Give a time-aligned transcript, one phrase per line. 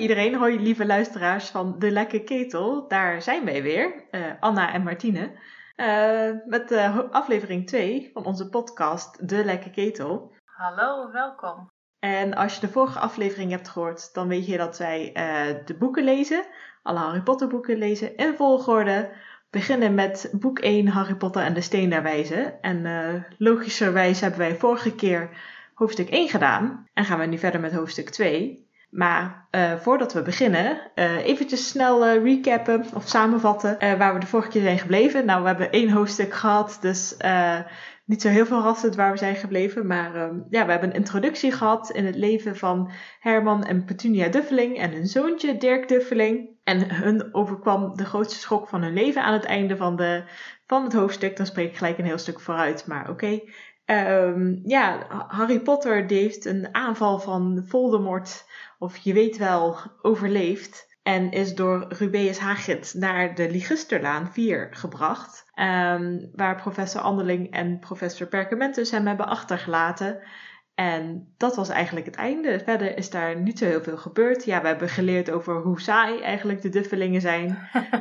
[0.00, 2.88] Hoi iedereen, hoi lieve luisteraars van De Lekke Ketel.
[2.88, 5.30] Daar zijn wij weer, uh, Anna en Martine.
[5.76, 10.32] Uh, met uh, aflevering 2 van onze podcast De Lekke Ketel.
[10.44, 11.70] Hallo, welkom.
[11.98, 15.12] En als je de vorige aflevering hebt gehoord, dan weet je dat wij
[15.64, 16.46] de boeken lezen.
[16.82, 19.10] Alle Harry Potter boeken lezen in volgorde.
[19.50, 22.58] Beginnen met boek 1 Harry Potter en de Steen der Wijze.
[22.60, 25.30] En logischerwijs hebben wij vorige keer
[25.74, 26.86] hoofdstuk 1 gedaan.
[26.92, 28.68] En gaan we nu verder met hoofdstuk 2.
[28.90, 34.26] Maar uh, voordat we beginnen, uh, eventjes snel uh, recappen of samenvatten waar we de
[34.26, 35.24] vorige keer zijn gebleven.
[35.24, 37.16] Nou, we hebben één hoofdstuk gehad, dus
[38.10, 39.86] niet zo heel verrassend waar we zijn gebleven.
[39.86, 42.90] Maar um, ja, we hebben een introductie gehad in het leven van
[43.20, 46.48] Herman en Petunia Duffeling en hun zoontje Dirk Duffeling.
[46.64, 50.24] En hun overkwam de grootste schok van hun leven aan het einde van, de,
[50.66, 51.36] van het hoofdstuk.
[51.36, 53.40] Dan spreek ik gelijk een heel stuk vooruit, maar oké.
[53.90, 58.44] Um, ja, Harry Potter heeft een aanval van Voldemort
[58.78, 60.88] of je weet wel, overleefd.
[61.02, 65.44] En is door Rubeus Hagrid naar de Ligusterlaan 4 gebracht.
[65.54, 70.22] Um, waar professor Anderling en professor Perkamentus hem hebben achtergelaten.
[70.80, 72.60] En dat was eigenlijk het einde.
[72.64, 74.44] Verder is daar niet zo heel veel gebeurd.
[74.44, 77.58] Ja, we hebben geleerd over hoe saai eigenlijk de Duffelingen zijn.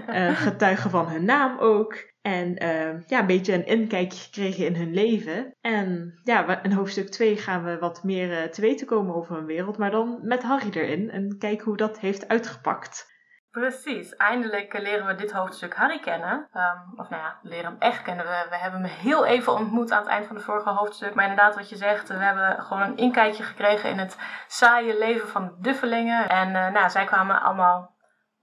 [0.09, 2.07] uh, getuigen van hun naam ook.
[2.21, 5.55] En uh, ja, een beetje een inkijkje gekregen in hun leven.
[5.61, 9.45] En ja, in hoofdstuk 2 gaan we wat meer uh, te weten komen over hun
[9.45, 9.77] wereld.
[9.77, 11.09] Maar dan met Harry erin.
[11.09, 13.07] En kijken hoe dat heeft uitgepakt.
[13.51, 16.49] Precies, eindelijk leren we dit hoofdstuk Harry kennen.
[16.53, 18.25] Um, of nou ja, leren hem echt kennen.
[18.25, 21.13] We, we hebben hem heel even ontmoet aan het eind van het vorige hoofdstuk.
[21.13, 25.27] Maar inderdaad, wat je zegt, we hebben gewoon een inkijkje gekregen in het saaie leven
[25.27, 26.29] van de Duffelingen.
[26.29, 27.95] En uh, nou, zij kwamen allemaal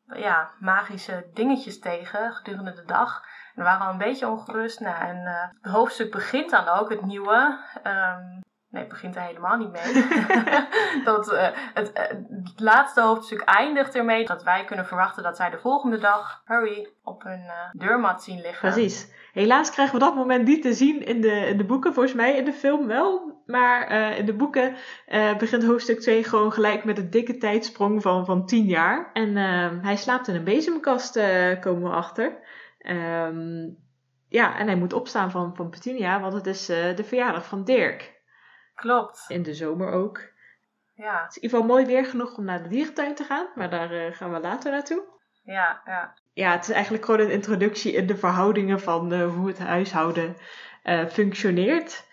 [0.06, 3.24] ja, magische dingetjes tegen gedurende de dag.
[3.54, 4.80] We waren al een beetje ongerust.
[4.80, 7.58] Nou, en uh, het hoofdstuk begint dan ook, het nieuwe.
[7.84, 10.04] Um, nee, het begint er helemaal niet mee.
[11.04, 12.02] dat, uh, het, uh,
[12.44, 16.88] het, laatste hoofdstuk eindigt ermee dat wij kunnen verwachten dat zij de volgende dag Harry
[17.02, 18.70] op hun deurmat zien liggen.
[18.70, 19.14] Precies.
[19.32, 22.36] Helaas krijgen we dat moment niet te zien in de, in de boeken, volgens mij
[22.36, 23.42] in de film wel.
[23.46, 24.76] Maar in de boeken
[25.38, 29.10] begint hoofdstuk 2 gewoon gelijk met een dikke tijdsprong van, van 10 jaar.
[29.12, 29.36] En
[29.82, 31.20] hij slaapt in een bezemkast,
[31.60, 32.38] komen we achter.
[32.78, 33.76] Um,
[34.28, 38.15] ja, en hij moet opstaan van, van Petunia, want het is de verjaardag van Dirk.
[38.76, 39.24] Klopt.
[39.28, 40.20] In de zomer ook.
[40.94, 41.22] Ja.
[41.22, 43.70] Het is in ieder geval mooi weer genoeg om naar de dierentuin te gaan, maar
[43.70, 45.02] daar uh, gaan we later naartoe.
[45.44, 46.14] Ja, ja.
[46.32, 50.36] Ja, het is eigenlijk gewoon een introductie in de verhoudingen van uh, hoe het huishouden
[51.08, 52.04] functioneert.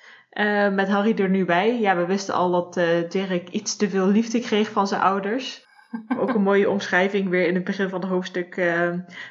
[0.71, 1.79] met Harry er nu bij.
[1.79, 2.73] Ja, we wisten al dat
[3.11, 5.67] Dirk iets te veel liefde kreeg van zijn ouders.
[6.17, 8.61] Ook een mooie omschrijving weer in het begin van het hoofdstuk.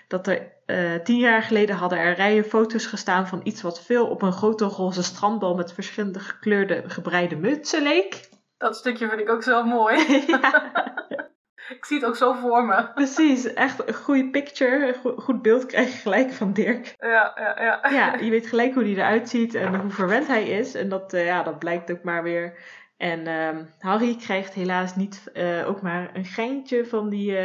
[0.09, 4.07] dat er uh, tien jaar geleden hadden er rijen foto's gestaan van iets wat veel
[4.07, 8.29] op een grote roze strandbal met verschillende gekleurde gebreide mutsen leek.
[8.59, 9.97] Dat stukje vind ik ook zo mooi.
[11.77, 12.93] ik zie het ook zo voor me.
[12.95, 16.95] Precies, echt een goede picture, een goed beeld krijg je gelijk van Dirk.
[16.99, 17.91] Ja, ja, ja.
[17.91, 20.75] Ja, je weet gelijk hoe hij eruit ziet en hoe verwend hij is.
[20.75, 22.59] En dat, uh, ja, dat blijkt ook maar weer.
[23.03, 27.39] En uh, Harry krijgt helaas niet uh, ook maar een geintje van, die,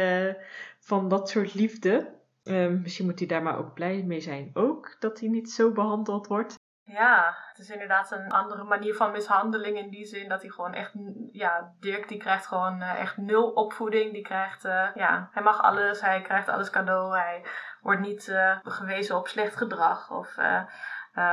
[0.80, 2.16] van dat soort liefde.
[2.44, 5.72] Um, misschien moet hij daar maar ook blij mee zijn ook, dat hij niet zo
[5.72, 6.54] behandeld wordt.
[6.84, 10.74] Ja, het is inderdaad een andere manier van mishandeling in die zin dat hij gewoon
[10.74, 10.92] echt,
[11.32, 14.12] ja, Dirk die krijgt gewoon uh, echt nul opvoeding.
[14.12, 14.62] Die krijgt,
[14.94, 17.44] ja, hij mag alles, hij krijgt alles cadeau, hij
[17.80, 18.32] wordt niet
[18.62, 20.36] gewezen op slecht gedrag of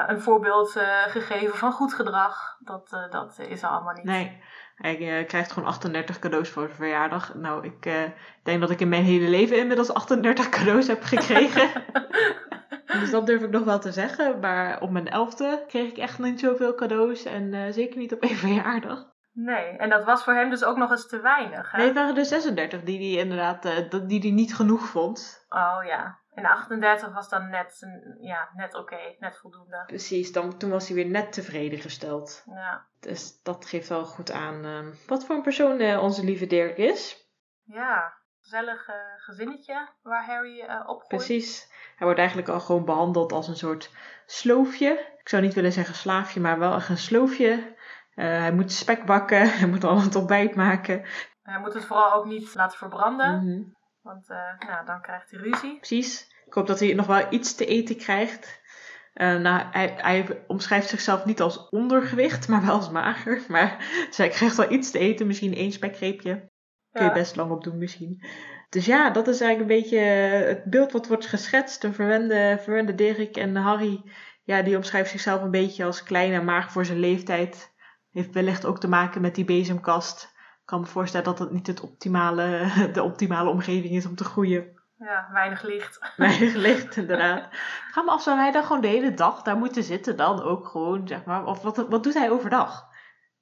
[0.08, 0.72] een voorbeeld
[1.08, 2.58] gegeven van goed gedrag.
[2.60, 4.04] Dat, dat is er allemaal niet.
[4.04, 4.44] Nee.
[4.76, 7.34] Hij krijgt gewoon 38 cadeaus voor zijn verjaardag.
[7.34, 8.10] Nou, ik
[8.44, 11.70] denk dat ik in mijn hele leven inmiddels 38 cadeaus heb gekregen.
[13.00, 14.40] dus dat durf ik nog wel te zeggen.
[14.40, 17.26] Maar op mijn elfde kreeg ik echt niet zoveel cadeaus.
[17.26, 19.14] En zeker niet op één verjaardag.
[19.38, 21.72] Nee, en dat was voor hem dus ook nog eens te weinig.
[21.72, 21.78] Hè?
[21.78, 23.64] Nee, het waren er 36 die hij inderdaad
[24.08, 25.46] die die niet genoeg vond.
[25.50, 26.20] Oh ja.
[26.36, 27.88] En 38 was dan net,
[28.20, 29.84] ja, net oké, okay, net voldoende.
[29.86, 32.44] Precies, dan, toen was hij weer net tevreden gesteld.
[32.46, 32.86] Ja.
[33.00, 36.78] Dus dat geeft wel goed aan uh, wat voor een persoon uh, onze lieve Dirk
[36.78, 37.30] is.
[37.64, 41.08] Ja, gezellig uh, gezinnetje waar Harry uh, opgroeit.
[41.08, 41.72] Precies.
[41.72, 43.92] Hij wordt eigenlijk al gewoon behandeld als een soort
[44.26, 45.14] sloofje.
[45.20, 47.76] Ik zou niet willen zeggen slaafje, maar wel echt een sloofje.
[48.16, 51.06] hij moet spek bakken, hij moet al het ontbijt maken.
[51.44, 53.40] Hij moet het vooral ook niet laten verbranden.
[53.40, 53.76] Mm -hmm.
[54.06, 55.78] Want uh, nou, dan krijgt hij ruzie.
[55.78, 56.34] Precies.
[56.46, 58.62] Ik hoop dat hij nog wel iets te eten krijgt.
[59.14, 63.42] Uh, nou, hij, hij, omschrijft zichzelf niet als ondergewicht, maar wel als mager.
[63.48, 66.30] Maar zij krijgt wel iets te eten, misschien één spekgreepje.
[66.30, 66.50] Ja.
[66.92, 68.26] Kun je best lang op doen misschien.
[68.70, 70.00] Dus ja, dat is eigenlijk een beetje
[70.48, 71.82] het beeld wat wordt geschetst.
[71.82, 74.04] De verwende, verwende Dirk en Harry,
[74.44, 77.74] ja, die omschrijft zichzelf een beetje als klein en mager voor zijn leeftijd.
[78.12, 80.35] Heeft wellicht ook te maken met die bezemkast
[80.76, 84.84] kan me voorstellen dat dat niet het optimale, de optimale omgeving is om te groeien.
[84.98, 86.00] Ja, weinig licht.
[86.18, 87.44] Weinig licht, inderdaad.
[87.54, 90.42] Ik ga me af, zou hij dan gewoon de hele dag daar moeten zitten dan
[90.42, 91.46] ook gewoon, zeg maar?
[91.46, 92.88] Of wat, wat doet hij overdag?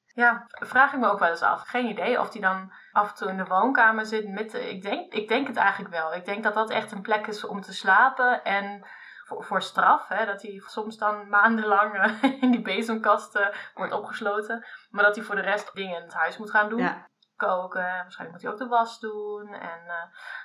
[0.06, 1.62] Ja, vraag ik me ook wel eens af.
[1.62, 4.54] Geen idee of hij dan af en toe in de woonkamer zit met...
[4.54, 6.14] Ik, denk, ik denk het eigenlijk wel.
[6.14, 8.86] Ik denk dat dat echt een plek is om te slapen en
[9.26, 10.08] voor, voor straf.
[10.08, 14.66] Hè, dat hij soms dan maandenlang eh, in die bezemkast uh, wordt opgesloten.
[14.90, 16.80] Maar dat hij voor de rest dingen in het huis moet gaan doen.
[16.80, 17.12] Ja.
[17.46, 19.94] Koken, waarschijnlijk moet hij ook de was doen en uh,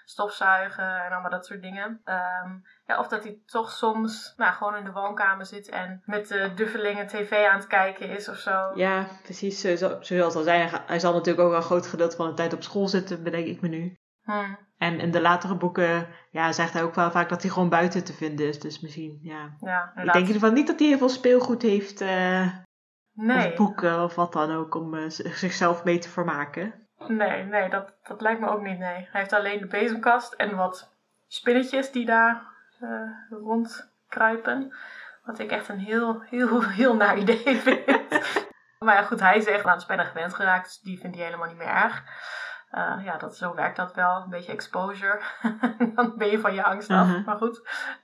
[0.05, 2.01] stofzuigen en allemaal dat soort dingen.
[2.05, 6.29] Um, ja, of dat hij toch soms nou, gewoon in de woonkamer zit en met
[6.29, 8.71] de duffelingen tv aan het kijken is of zo.
[8.75, 9.61] Ja, precies.
[10.01, 12.63] Zoals al zei, hij zal natuurlijk ook wel een groot gedeelte van de tijd op
[12.63, 13.97] school zitten, bedenk ik me nu.
[14.23, 14.59] Hmm.
[14.79, 18.05] En in de latere boeken ja, zegt hij ook wel vaak dat hij gewoon buiten
[18.05, 18.61] te vinden is.
[18.61, 19.57] Dus misschien, ja.
[19.61, 22.01] ja ik denk in ieder geval niet dat hij heel veel speelgoed heeft.
[22.01, 22.49] Uh,
[23.13, 23.51] nee.
[23.51, 26.88] Of boeken of wat dan ook om uh, zichzelf mee te vermaken.
[27.07, 29.09] Nee, nee, dat, dat lijkt me ook niet, nee.
[29.11, 30.95] Hij heeft alleen de bezemkast en wat
[31.27, 32.43] spinnetjes die daar
[32.81, 34.75] uh, rondkruipen.
[35.25, 37.87] Wat ik echt een heel, heel, heel naar idee vind.
[38.79, 41.49] maar ja, goed, hij zegt, nou, ben er gewend geraakt, dus die vindt hij helemaal
[41.49, 42.03] niet meer erg.
[42.73, 44.23] Uh, ja, dat, zo werkt dat wel.
[44.23, 45.21] Een beetje exposure.
[45.95, 47.07] dan ben je van je angst af.
[47.07, 47.25] Mhm.
[47.25, 47.59] Maar goed.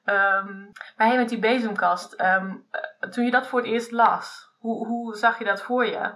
[0.04, 2.20] Um, maar hey, met die bezemkast.
[2.20, 2.68] Um,
[3.10, 6.12] toen je dat voor het eerst las, hoe, hoe zag je dat voor je?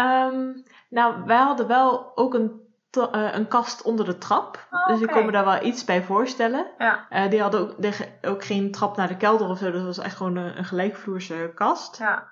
[0.00, 2.60] Um, nou, wij hadden wel ook een,
[2.98, 4.66] uh, een kast onder de trap.
[4.70, 6.66] Oh, Dus ik kon me daar wel iets bij voorstellen.
[6.78, 9.64] Ja, Uh, die hadden ook, de- ook geen trap naar de kelder of zo.
[9.70, 11.98] Dus dat was echt gewoon een, een gelijkvloerse kast.
[11.98, 12.30] ja.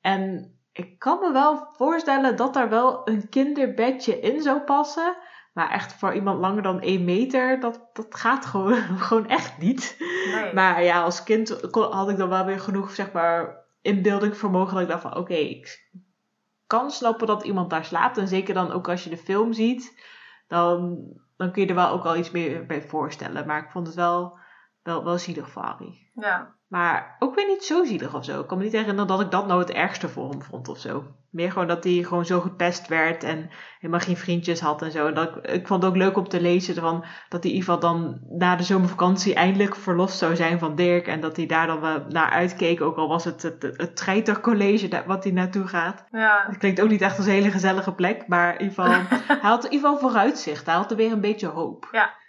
[0.00, 5.16] En ik kan me wel voorstellen dat daar wel een kinderbedje in zou passen.
[5.52, 8.74] Maar echt voor iemand langer dan 1 meter, dat, dat gaat gewoon,
[9.06, 9.96] gewoon echt niet.
[10.34, 10.52] Nee.
[10.54, 14.72] Maar ja, als kind kon- had ik dan wel weer genoeg, zeg maar, inbeeldingsvermogen.
[14.74, 15.90] Dat ik dacht van, oké, ik
[16.72, 18.18] kan snappen dat iemand daar slaapt.
[18.18, 20.04] En zeker dan ook als je de film ziet,
[20.46, 20.98] dan,
[21.36, 23.46] dan kun je er wel ook al iets meer bij voorstellen.
[23.46, 24.38] Maar ik vond het wel,
[24.82, 26.10] wel, wel zielig voor Harry.
[26.14, 26.60] ja.
[26.72, 28.40] Maar ook weer niet zo zielig of zo.
[28.40, 30.78] Ik kan me niet herinneren dat ik dat nou het ergste voor hem vond of
[30.78, 31.04] zo.
[31.30, 35.06] Meer gewoon dat hij gewoon zo gepest werd en helemaal geen vriendjes had en zo.
[35.06, 37.58] En dat, ik, ik vond het ook leuk om te lezen van, dat hij in
[37.58, 41.06] ieder geval dan na de zomervakantie eindelijk verlost zou zijn van Dirk.
[41.06, 43.96] En dat hij daar dan wel naar uitkeek, ook al was het het, het, het
[43.96, 46.04] treitercollege wat hij naartoe gaat.
[46.10, 49.18] Ja, Het klinkt ook niet echt als een hele gezellige plek, maar in ieder geval,
[49.40, 50.66] hij had in ieder geval vooruitzicht.
[50.66, 51.88] Hij had er weer een beetje hoop.
[51.90, 52.20] ja,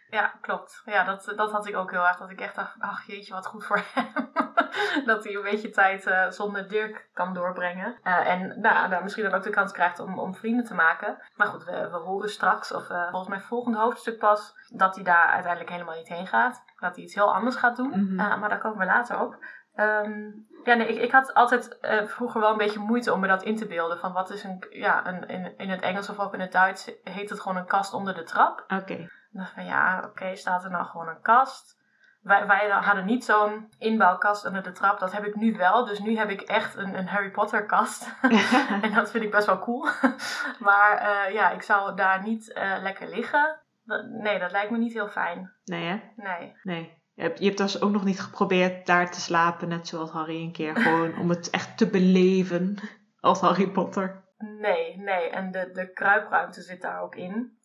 [0.41, 0.81] klopt.
[0.85, 2.17] Ja, dat, dat had ik ook heel erg.
[2.17, 4.31] Dat ik echt dacht, ach jeetje, wat goed voor hem.
[5.05, 7.97] dat hij een beetje tijd eh, zonder Dirk kan doorbrengen.
[8.03, 11.17] Eh, en nou, nou, misschien dan ook de kans krijgt om, om vrienden te maken.
[11.35, 15.03] Maar goed, we, we horen straks, of eh, volgens mij volgende hoofdstuk pas, dat hij
[15.03, 16.63] daar uiteindelijk helemaal niet heen gaat.
[16.79, 17.89] Dat hij iets heel anders gaat doen.
[17.89, 18.39] Mhm.
[18.39, 19.37] Maar daar komen we later op.
[19.75, 20.31] Ehm,
[20.63, 23.55] ja, nee, ik, ik had altijd vroeger wel een beetje moeite om me dat in
[23.55, 23.99] te beelden.
[23.99, 26.91] Van wat is een, ja, een, in, in het Engels of ook in het Duits
[27.03, 28.63] heet het gewoon een kast onder de trap.
[28.67, 28.93] Oké.
[28.93, 31.81] Ik dacht van ja, oké, staat er nou gewoon een kast?
[32.21, 34.99] Wij, wij hadden niet zo'n inbouwkast onder de trap.
[34.99, 35.85] Dat heb ik nu wel.
[35.85, 38.15] Dus nu heb ik echt een, een Harry Potter kast.
[38.81, 39.87] en dat vind ik best wel cool.
[40.59, 43.59] maar eh, ja, ik zou daar niet eh, lekker liggen.
[43.85, 45.53] Dat- nee, dat lijkt me niet heel fijn.
[45.65, 45.99] nee hè?
[46.15, 46.55] Nee.
[46.63, 47.01] Nee.
[47.15, 50.41] Je hebt, je hebt dus ook nog niet geprobeerd daar te slapen, net zoals Harry
[50.43, 50.75] een keer.
[50.75, 52.77] Gewoon om het echt te beleven
[53.19, 54.23] als Harry Potter.
[54.37, 55.29] Nee, nee.
[55.29, 57.57] En de, de kruipruimte zit daar ook in.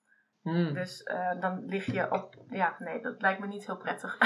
[0.48, 0.74] Hmm.
[0.74, 2.34] Dus eh, dan lig je op...
[2.50, 4.18] Ja, nee, dat lijkt me niet heel prettig.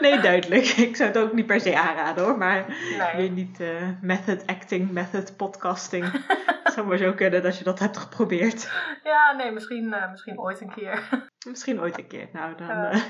[0.00, 0.66] Nee, duidelijk.
[0.66, 2.38] Ik zou het ook niet per se aanraden hoor.
[2.38, 2.64] Maar
[2.98, 3.16] nee.
[3.16, 6.04] weer niet eh, method acting, method podcasting.
[6.64, 8.70] Het zou maar zo kunnen dat je dat hebt geprobeerd.
[9.02, 11.08] Ja, nee, misschien, eh, misschien ooit een keer.
[11.48, 12.28] Misschien ooit een keer.
[12.32, 13.00] Nou, dan,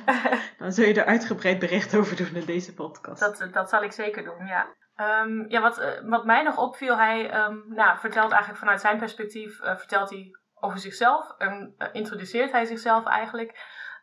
[0.58, 3.20] dan zul je er uitgebreid bericht over doen in deze podcast.
[3.20, 4.66] Dat, dat zal ik zeker doen, ja.
[4.94, 9.58] Ehm, ja, wat, wat mij nog opviel, hij ehm, nou, vertelt eigenlijk vanuit zijn perspectief,
[9.62, 13.50] vertelt hij over zichzelf, en eh, introduceert hij zichzelf eigenlijk.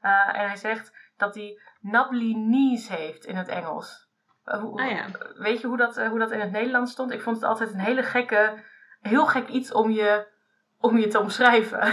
[0.02, 4.08] Eh, en hij zegt dat hij nubbly knees heeft in het Engels.
[4.46, 5.06] Eh, hoe- Ah ja.
[5.38, 7.12] Weet je hoe dat, hoe dat in het Nederlands stond?
[7.12, 8.64] Ik vond het altijd een hele gekke,
[9.02, 10.28] heel gek iets om je,
[10.80, 11.88] om je te omschrijven.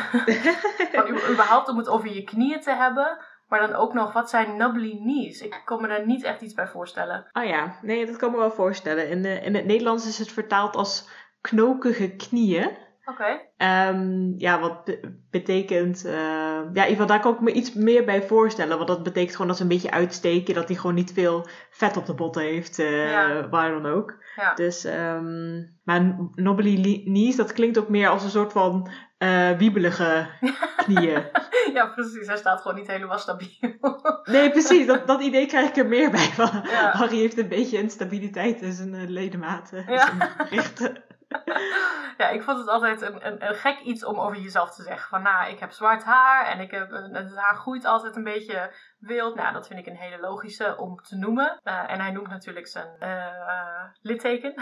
[0.92, 4.56] Van, überhaupt om het over je knieën te hebben, maar dan ook nog, wat zijn
[4.56, 5.40] nubbly knees?
[5.40, 7.30] Ik kon me daar niet echt iets bij voorstellen.
[7.32, 9.08] Oh ja, nee, dat kan me wel voorstellen.
[9.08, 11.08] In, in het Nederlands is het vertaald als
[11.40, 12.88] knokige knieën.
[13.10, 13.40] Oké.
[13.56, 15.00] Ehm, ja, wat be-
[15.30, 16.04] betekent.
[16.04, 18.76] eh, ja, in ieder geval, daar kan ik me iets meer bij voorstellen.
[18.76, 20.54] Want dat betekent gewoon dat ze een beetje uitsteken.
[20.54, 22.78] Dat hij gewoon niet veel vet op de botten heeft.
[22.78, 23.48] eh, Ja.
[23.48, 24.14] Waar dan ook.
[24.36, 24.54] Ja.
[24.54, 29.50] Dus, ehm, maar knobbly li- knees, dat klinkt ook meer als een soort van eh,
[29.50, 30.26] wiebelige
[30.84, 31.22] knieën.
[31.74, 32.26] ja, precies.
[32.26, 33.48] Hij staat gewoon niet helemaal stabiel.
[34.24, 34.86] Nee, precies.
[34.86, 36.18] Dat, dat idee krijg ik er meer bij.
[36.32, 36.90] Van, Ja.
[36.90, 39.84] Harry heeft een beetje instabiliteit in zijn ledematen.
[39.88, 39.98] Ja.
[40.06, 41.02] zijn.
[42.18, 45.08] ja, ik vond het altijd een, een, een, gek iets om over jezelf te zeggen.
[45.08, 48.74] Van nou, ik heb zwart haar en ik heb, het haar groeit altijd een beetje
[48.98, 49.34] wild.
[49.34, 51.60] Nou, dat vind ik een hele logische om te noemen.
[51.64, 54.54] Uh, en hij noemt natuurlijk zijn uh, litteken.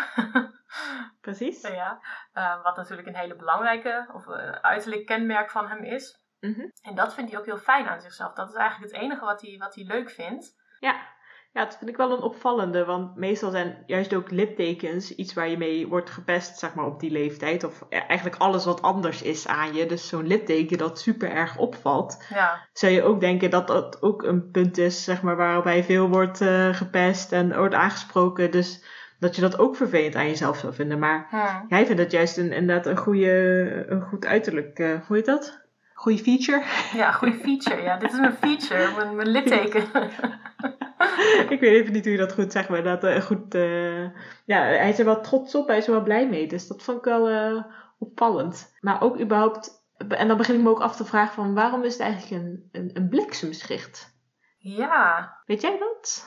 [1.20, 1.62] Precies.
[1.62, 2.00] ja,
[2.34, 4.28] uh, wat natuurlijk een hele belangrijke of
[4.62, 6.20] uiterlijk kenmerk van hem is.
[6.40, 6.72] Mm -hmm.
[6.82, 8.32] En dat vindt hij ook heel fijn aan zichzelf.
[8.32, 10.54] Dat is eigenlijk het enige wat hij, wat hij leuk vindt.
[10.78, 11.16] Ja.
[11.52, 15.48] Ja, dat vind ik wel een opvallende, want meestal zijn juist ook littekens iets waar
[15.48, 17.64] je mee wordt gepest, zeg maar, op die leeftijd.
[17.64, 19.86] Of eigenlijk alles wat anders is aan je.
[19.86, 22.24] Dus zo'n litteken dat super erg opvalt.
[22.28, 22.68] Ja.
[22.72, 26.40] Zou je ook denken dat dat ook een punt is, zeg maar, waarbij veel wordt
[26.40, 28.50] uh, gepest en wordt aangesproken.
[28.50, 28.84] Dus
[29.18, 30.98] dat je dat ook vervelend aan jezelf zou vinden.
[30.98, 31.64] Maar hmm.
[31.68, 35.66] jij vindt het juist een, inderdaad een, goede, een goed uiterlijk, uh, hoe heet dat?
[35.94, 36.62] Goede feature?
[36.92, 37.82] Ja, goede feature.
[37.82, 39.84] Ja, dit is mijn feature, mijn, mijn litteken.
[41.48, 43.54] ik weet even niet hoe je dat goed zegt, maar dat uh, goed.
[43.54, 44.04] Uh,
[44.44, 46.48] ja, hij is er wel trots op, hij is er wel blij mee.
[46.48, 47.64] Dus dat vond ik wel uh,
[47.98, 48.76] opvallend.
[48.80, 51.92] Maar ook überhaupt, en dan begin ik me ook af te vragen van waarom is
[51.92, 54.16] het eigenlijk een, een, een bliksemschicht?
[54.58, 55.36] Ja.
[55.46, 56.26] Weet jij dat?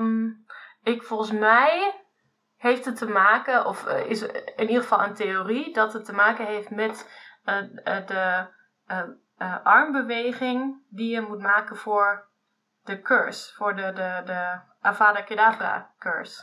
[0.00, 0.44] Um,
[0.82, 1.94] ik volgens mij
[2.56, 4.22] heeft het te maken, of is
[4.56, 7.08] in ieder geval een theorie, dat het te maken heeft met
[8.06, 8.46] de
[9.62, 12.29] armbeweging die je moet maken voor
[12.84, 16.42] de curse, voor de, de, de Avada Kedavra curse.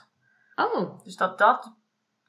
[0.56, 1.04] Oh.
[1.04, 1.74] Dus dat dat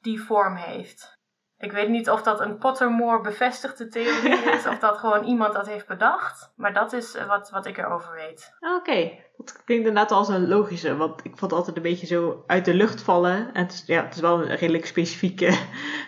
[0.01, 1.17] die vorm heeft.
[1.57, 5.67] Ik weet niet of dat een Pottermore bevestigde theorie is, of dat gewoon iemand dat
[5.67, 6.53] heeft bedacht.
[6.55, 8.53] Maar dat is wat, wat ik erover weet.
[8.59, 9.25] Oké, okay.
[9.37, 12.65] dat klinkt inderdaad als een logische, want ik vond het altijd een beetje zo uit
[12.65, 13.53] de lucht vallen.
[13.53, 15.57] En het is, ja, het is wel een redelijk specifieke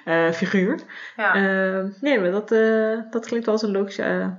[0.05, 0.79] uh, figuur.
[1.15, 1.35] Ja.
[1.35, 4.35] Uh, nee, maar dat, uh, dat klinkt wel als een logische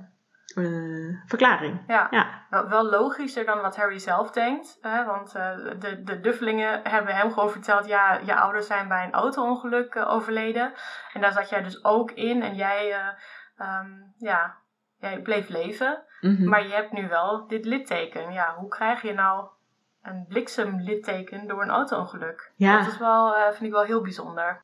[0.55, 1.83] uh, verklaring.
[1.87, 2.45] Ja, ja.
[2.49, 4.77] Wel, wel, logischer dan wat Harry zelf denkt.
[4.81, 5.05] Hè?
[5.05, 7.85] Want uh, de, de Duffelingen hebben hem gewoon verteld...
[7.85, 10.73] ja, je ouders zijn bij een auto-ongeluk uh, overleden.
[11.13, 12.41] En daar zat jij dus ook in.
[12.41, 12.95] En jij,
[13.57, 14.55] um, ja,
[14.97, 16.03] jij bleef leven.
[16.21, 16.49] Mm -hmm.
[16.49, 18.31] Maar je hebt nu wel dit litteken.
[18.31, 19.47] Ja, hoe krijg je nou
[20.01, 22.51] een bliksemlitteken door een auto-ongeluk?
[22.55, 22.77] Ja.
[22.77, 24.63] Dat is wel, vind ik wel heel bijzonder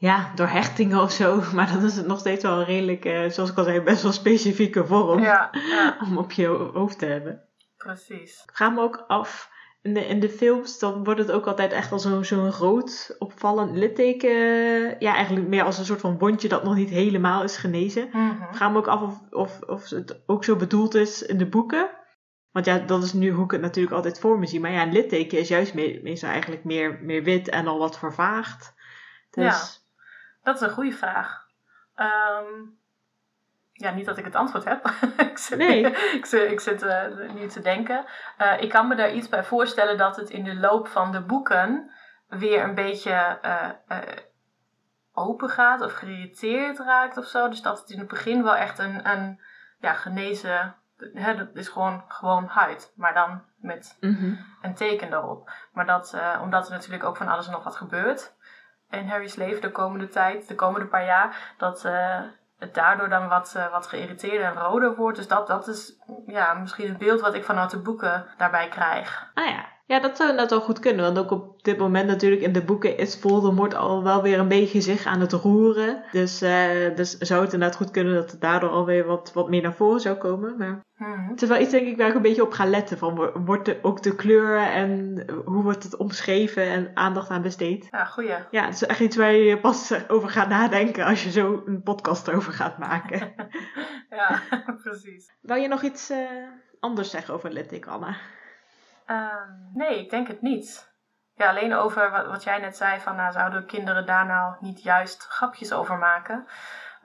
[0.00, 1.42] ja, door hechtingen of zo.
[1.54, 4.02] Maar dan is het nog steeds wel een redelijk, uh, zoals ik al zei, best
[4.02, 5.20] wel specifieke vorm.
[5.20, 5.96] Ja, ja.
[6.06, 7.42] Om op je hoofd te hebben.
[7.76, 8.42] Precies.
[8.46, 9.50] Ik vraag me ook af,
[9.82, 13.16] in de, in de films, dan wordt het ook altijd echt al zo'n zo'n rood
[13.18, 14.30] opvallend litteken.
[14.98, 18.08] Ja, eigenlijk meer als een soort van wondje dat nog niet helemaal is genezen.
[18.12, 18.48] Mm -hmm.
[18.50, 21.48] Ik vraag me ook af of, of, of het ook zo bedoeld is in de
[21.48, 21.90] boeken.
[22.50, 24.60] Want ja, dat is nu hoe ik het natuurlijk altijd voor me zie.
[24.60, 28.74] Maar ja, een litteken is juist meestal eigenlijk meer, meer wit en al wat vervaagd.
[29.30, 29.44] Dus...
[29.44, 29.86] Ja.
[30.48, 31.46] Dat is een goede vraag.
[31.96, 32.78] Um,
[33.72, 34.90] ja, niet dat ik het antwoord heb.
[35.30, 35.86] ik zit, nee.
[36.18, 38.04] ik zit, ik zit uh, nu te denken.
[38.38, 41.20] Uh, ik kan me daar iets bij voorstellen dat het in de loop van de
[41.20, 41.90] boeken
[42.28, 44.00] weer een beetje uh,
[45.12, 47.48] open gaat of geïrriteerd raakt of zo.
[47.48, 49.40] Dus dat het in het begin wel echt een, een
[49.80, 50.74] ja, genezen.
[50.96, 54.46] Hè, dat is gewoon, gewoon huid, maar dan met mm -hmm.
[54.62, 55.50] een teken erop.
[55.72, 58.36] Maar dat, omdat er natuurlijk ook van alles en nog wat gebeurt
[58.90, 62.20] in Harry's leven de komende tijd, de komende paar jaar, dat uh,
[62.58, 65.16] het daardoor dan wat, uh, wat geïrriteerder en roder wordt.
[65.16, 65.92] Dus dat, dat is
[66.26, 69.30] ja, misschien het beeld wat ik vanuit de boeken daarbij krijg.
[69.34, 69.64] Ah ja.
[69.88, 71.04] Ja, dat zou net wel goed kunnen.
[71.04, 74.48] Want ook op dit moment natuurlijk in de boeken is Voldemort al wel weer een
[74.48, 76.02] beetje zich aan het roeren.
[76.12, 79.62] Dus, uh, dus zou het inderdaad goed kunnen dat het daardoor alweer wat, wat meer
[79.62, 80.56] naar voren zou komen.
[80.58, 81.28] Maar hmm.
[81.28, 82.98] het is wel iets denk ik waar ik een beetje op ga letten.
[82.98, 87.88] Van, wordt ook de kleur en hoe wordt het omschreven en aandacht aan besteed?
[87.90, 88.34] Ja, goeie.
[88.50, 91.82] Ja, het is echt iets waar je pas over gaat nadenken als je zo een
[91.82, 93.32] podcast over gaat maken.
[94.10, 94.40] ja,
[94.82, 95.32] precies.
[95.40, 96.18] Wil je nog iets uh,
[96.80, 98.16] anders zeggen over Littic, Anna?
[99.10, 100.92] Um, nee, ik denk het niet.
[101.34, 104.82] Ja, alleen over wat, wat jij net zei, van nou, zouden kinderen daar nou niet
[104.82, 106.46] juist grapjes over maken?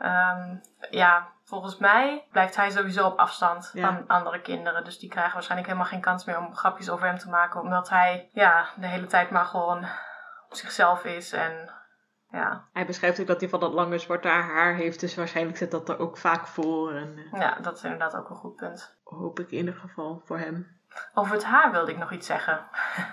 [0.01, 3.87] Um, ja, volgens mij blijft hij sowieso op afstand Ja.
[3.87, 4.83] van andere kinderen.
[4.83, 7.61] Dus die krijgen waarschijnlijk helemaal geen kans meer om grapjes over hem te maken.
[7.61, 9.85] Omdat hij ja, de hele tijd maar gewoon
[10.49, 11.31] op zichzelf is.
[11.33, 11.71] En
[12.29, 15.71] ja, Hij beschrijft ook dat hij van dat lange zwarte haar heeft, dus waarschijnlijk zit
[15.71, 16.93] dat er ook vaak voor.
[16.93, 18.97] En eh, ja, dat is inderdaad ook een goed punt.
[19.03, 20.81] hoop ik in ieder geval voor hem.
[21.13, 22.59] Over het haar wilde ik nog iets zeggen.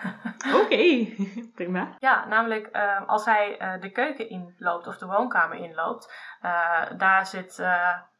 [0.62, 1.06] Oké,
[1.54, 1.88] prima.
[1.98, 7.26] Ja, namelijk uh, als hij uh, de keuken inloopt of de woonkamer inloopt, uh, daar
[7.26, 7.62] zit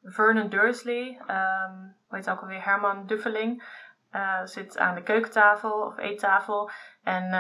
[0.05, 3.63] Vernon Dursley, um, hoe heet het ook alweer, Herman Duffeling,
[4.45, 6.71] zit aan de keukentafel of eettafel
[7.03, 7.35] en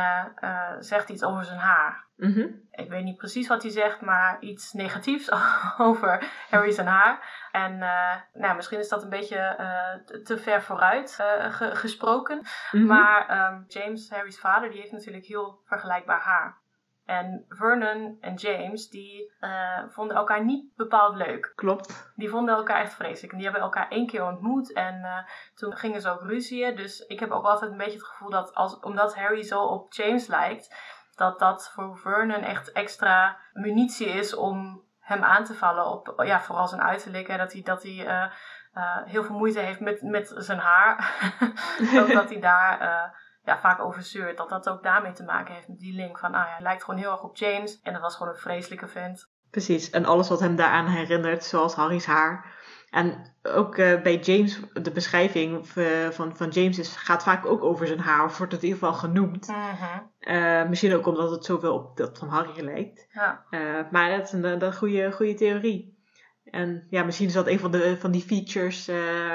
[0.79, 2.09] zegt iets over zijn haar.
[2.17, 2.69] Mm -hmm.
[2.71, 5.31] Ik weet niet precies wat hij zegt, maar iets negatiefs
[5.89, 7.49] over Harry zijn haar.
[7.53, 7.79] En
[8.33, 9.57] nou, misschien is dat een beetje
[10.25, 11.15] te ver vooruit
[11.51, 12.37] ge gesproken.
[12.37, 12.87] Mm -hmm.
[12.87, 16.60] Maar um, James, Harry's vader, die heeft natuurlijk heel vergelijkbaar haar.
[17.11, 21.53] En Vernon en James, die uh, vonden elkaar niet bepaald leuk.
[21.55, 22.13] Klopt.
[22.15, 23.33] Die vonden elkaar echt vreselijk.
[23.33, 24.73] En die hebben elkaar één keer ontmoet.
[24.73, 25.19] En uh,
[25.55, 26.77] toen gingen ze ook ruzieën.
[26.77, 29.93] Dus ik heb ook altijd een beetje het gevoel dat, als, omdat Harry zo op
[29.93, 30.77] James lijkt,
[31.15, 36.41] dat dat voor Vernon echt extra munitie is om hem aan te vallen op, ja,
[36.41, 37.27] vooral zijn uiterlijk.
[37.29, 38.33] Hè, dat hij, dat hij uh,
[38.75, 41.15] uh, heel veel moeite heeft met, met zijn haar.
[42.01, 43.19] ook dat hij daar
[43.51, 44.37] ja, vaak over zeurt.
[44.37, 46.85] Dat dat ook daarmee te maken heeft met die link van, ah ja, hij lijkt
[46.85, 47.81] gewoon heel erg op James.
[47.83, 49.31] En dat was gewoon een vreselijke vent.
[49.51, 52.59] Precies, en alles wat hem daaraan herinnert, zoals Harry's haar.
[52.91, 55.69] En ook uh, bij James, de beschrijving
[56.11, 58.85] van, van James is, gaat vaak ook over zijn haar, of wordt het in ieder
[58.85, 59.49] geval genoemd.
[59.49, 60.11] Mm-hmm.
[60.21, 63.09] Uh, misschien ook omdat het zoveel op dat van Harry lijkt.
[63.13, 63.45] Ja.
[63.51, 65.90] Uh, maar dat is een, een goede, goede theorie.
[66.51, 68.89] En ja, misschien is dat een van, de, van die features,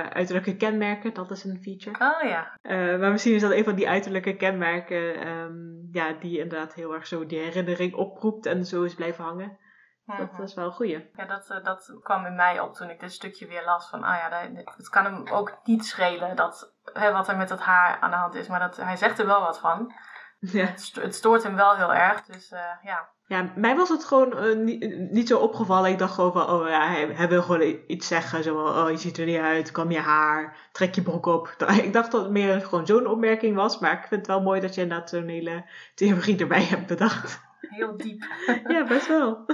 [0.10, 1.13] uiterlijke kenmerken.
[1.13, 2.15] Dat is een feature.
[2.15, 2.57] Oh ja.
[2.98, 7.07] maar misschien is dat een van die uiterlijke kenmerken, um, ja, die inderdaad heel erg
[7.07, 9.57] zo die herinnering oproept en zo is blijven hangen.
[10.05, 11.10] Dat is wel een goeie.
[11.13, 13.89] Ja, dat, dat kwam in mij op toen ik dit stukje weer las.
[13.89, 17.60] Van, ah ja, het kan hem ook niet schelen dat, hè, wat er met dat
[17.60, 18.48] haar aan de hand is.
[18.48, 19.93] Maar dat, hij zegt er wel wat van.
[20.39, 20.65] Ja.
[20.65, 22.22] Het, stoort hem wel heel erg.
[22.25, 22.50] Dus
[22.81, 23.10] ja.
[23.27, 25.91] Ja, mij was het gewoon uh, niet, niet zo opgevallen.
[25.91, 28.44] Ik dacht gewoon van, oh ja, hij, hij wil gewoon iets zeggen.
[28.44, 31.48] Zo oh je ziet er niet uit, kam je haar, trek je broek op.
[31.84, 33.79] Ik dacht dat het meer gewoon zo'n opmerking was.
[33.79, 35.65] Maar ik vind het wel mooi dat je inderdaad zo'n hele
[35.96, 37.44] theorie erbij hebt bedacht.
[37.60, 38.24] Heel diep.
[38.67, 39.46] ja, best wel.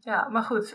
[0.00, 0.68] ja, maar goed.
[0.68, 0.74] Uh,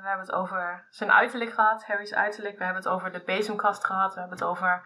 [0.00, 2.58] we hebben het over zijn uiterlijk gehad, Harry's uiterlijk.
[2.58, 4.14] We hebben het over de bezemkast gehad.
[4.14, 4.82] We hebben het over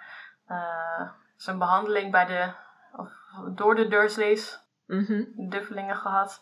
[0.48, 2.52] uh, zijn behandeling bij de,
[2.96, 3.10] of
[3.54, 4.60] door de Dursleys.
[4.92, 5.48] Mm -hmm.
[5.50, 6.40] Duffelingen gehad.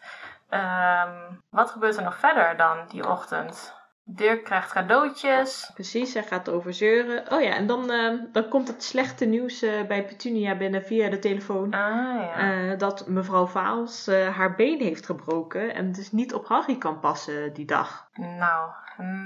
[0.50, 3.78] Um, wat gebeurt er nog verder dan die ochtend?
[4.04, 5.70] Dirk krijgt cadeautjes.
[5.74, 7.32] Precies, hij gaat over zeuren.
[7.32, 11.08] Oh ja, en dan, uh, dan komt het slechte nieuws uh, bij Petunia binnen via
[11.08, 11.74] de telefoon.
[11.74, 12.52] Ah, ja.
[12.52, 17.52] uh, dat mevrouw Vaals haar been heeft gebroken en dus niet op Harry kan passen
[17.52, 18.08] die dag.
[18.14, 18.70] Nou,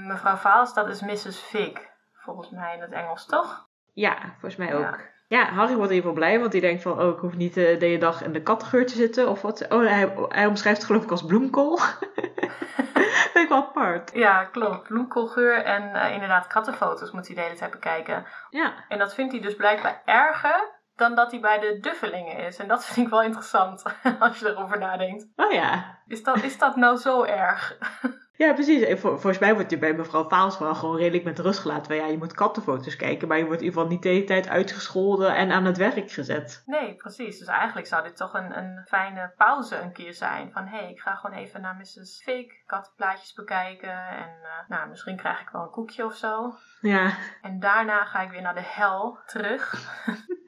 [0.07, 1.37] mevrouw Vaals, dat is Mrs.
[1.37, 1.93] Fig.
[2.13, 3.67] Volgens mij in het Engels, toch?
[3.93, 4.81] Ja, volgens mij ook.
[4.81, 5.13] Ja.
[5.27, 7.97] Ja, Harry wordt even blij, want hij denkt van, oh, ik hoef niet de hele
[7.97, 9.29] dag in de kattengeur te zitten.
[9.29, 9.65] Of wat.
[9.69, 11.77] Oh, hij, hij omschrijft het geloof ik als bloemkool.
[13.33, 14.11] Vind ik wel apart.
[14.13, 14.87] Ja, klopt.
[14.87, 18.25] Bloemkoolgeur en uh, inderdaad kattenfoto's moet hij de hele tijd bekijken.
[18.49, 18.85] Ja.
[18.87, 22.57] En dat vindt hij dus blijkbaar erger dan dat hij bij de duffelingen is.
[22.57, 23.83] En dat vind ik wel interessant,
[24.19, 25.27] als je erover nadenkt.
[25.35, 25.99] Oh ja.
[26.07, 27.77] Is dat, is dat nou zo erg?
[28.37, 28.99] Ja, precies.
[28.99, 31.95] Vol, volgens mij wordt je bij mevrouw Vaals wel gewoon redelijk met rust gelaten.
[31.95, 34.47] Ja, je moet kattenfoto's kijken, maar je wordt in ieder geval niet de hele tijd
[34.47, 36.63] uitgescholden en aan het werk gezet.
[36.65, 37.39] Nee, precies.
[37.39, 40.51] Dus eigenlijk zou dit toch een, een fijne pauze een keer zijn.
[40.51, 42.21] Van hé, hey, ik ga gewoon even naar Mrs.
[42.23, 44.07] Fake kattenplaatjes bekijken.
[44.07, 46.53] En uh, nou, misschien krijg ik wel een koekje of zo.
[46.81, 47.17] Ja.
[47.41, 49.73] En daarna ga ik weer naar de hel terug.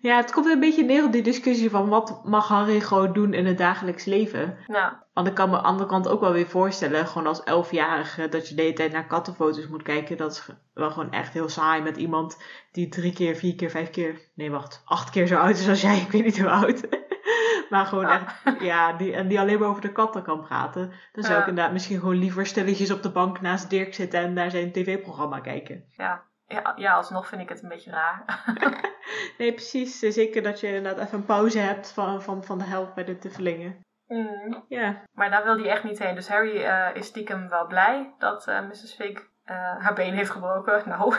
[0.00, 3.34] Ja, het komt een beetje neer op die discussie van wat mag Harry gewoon doen
[3.34, 4.56] in het dagelijks leven.
[4.66, 4.92] Nou.
[5.12, 8.28] Want ik kan me aan de andere kant ook wel weer voorstellen, gewoon als elfjarige,
[8.28, 10.16] dat je de hele tijd naar kattenfoto's moet kijken.
[10.16, 13.90] Dat is wel gewoon echt heel saai met iemand die drie keer, vier keer, vijf
[13.90, 15.98] keer, nee wacht, acht keer zo oud is als jij.
[16.06, 16.80] Ik weet niet hoe oud.
[17.70, 18.26] maar gewoon Ja.
[18.44, 20.92] echt, ja, die, en die alleen maar over de katten kan praten.
[21.12, 21.40] Dan zou Ja.
[21.42, 24.72] ik inderdaad misschien gewoon liever stilletjes op de bank naast Dirk zitten en naar zijn
[24.72, 25.84] tv-programma kijken.
[25.96, 26.22] Ja.
[26.52, 28.24] Ja, ja, alsnog vind ik het een beetje raar.
[29.38, 29.98] Nee, precies.
[29.98, 33.18] Zeker dat je inderdaad even een pauze hebt van, van, van de helft bij de
[33.18, 33.80] tuffelingen.
[34.06, 34.64] Mm.
[34.68, 35.02] Ja.
[35.12, 36.14] Maar daar wil hij echt niet heen.
[36.14, 38.94] Dus Harry eh, is stiekem wel blij dat eh, Mrs.
[38.94, 40.82] Fig eh, haar been heeft gebroken.
[40.88, 41.14] Nou,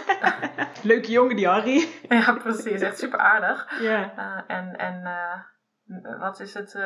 [0.82, 1.88] Leuke jongen die Harry.
[2.08, 2.80] ja, precies.
[2.80, 3.80] Echt super aardig.
[3.80, 4.44] Ja.
[4.46, 5.02] En en
[6.18, 6.78] wat is het?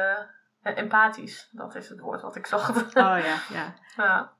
[0.63, 1.49] empathisch.
[1.53, 2.77] Dat is het woord wat ik zocht.
[2.87, 3.75] Oh ja, ja.
[3.97, 4.33] Ja.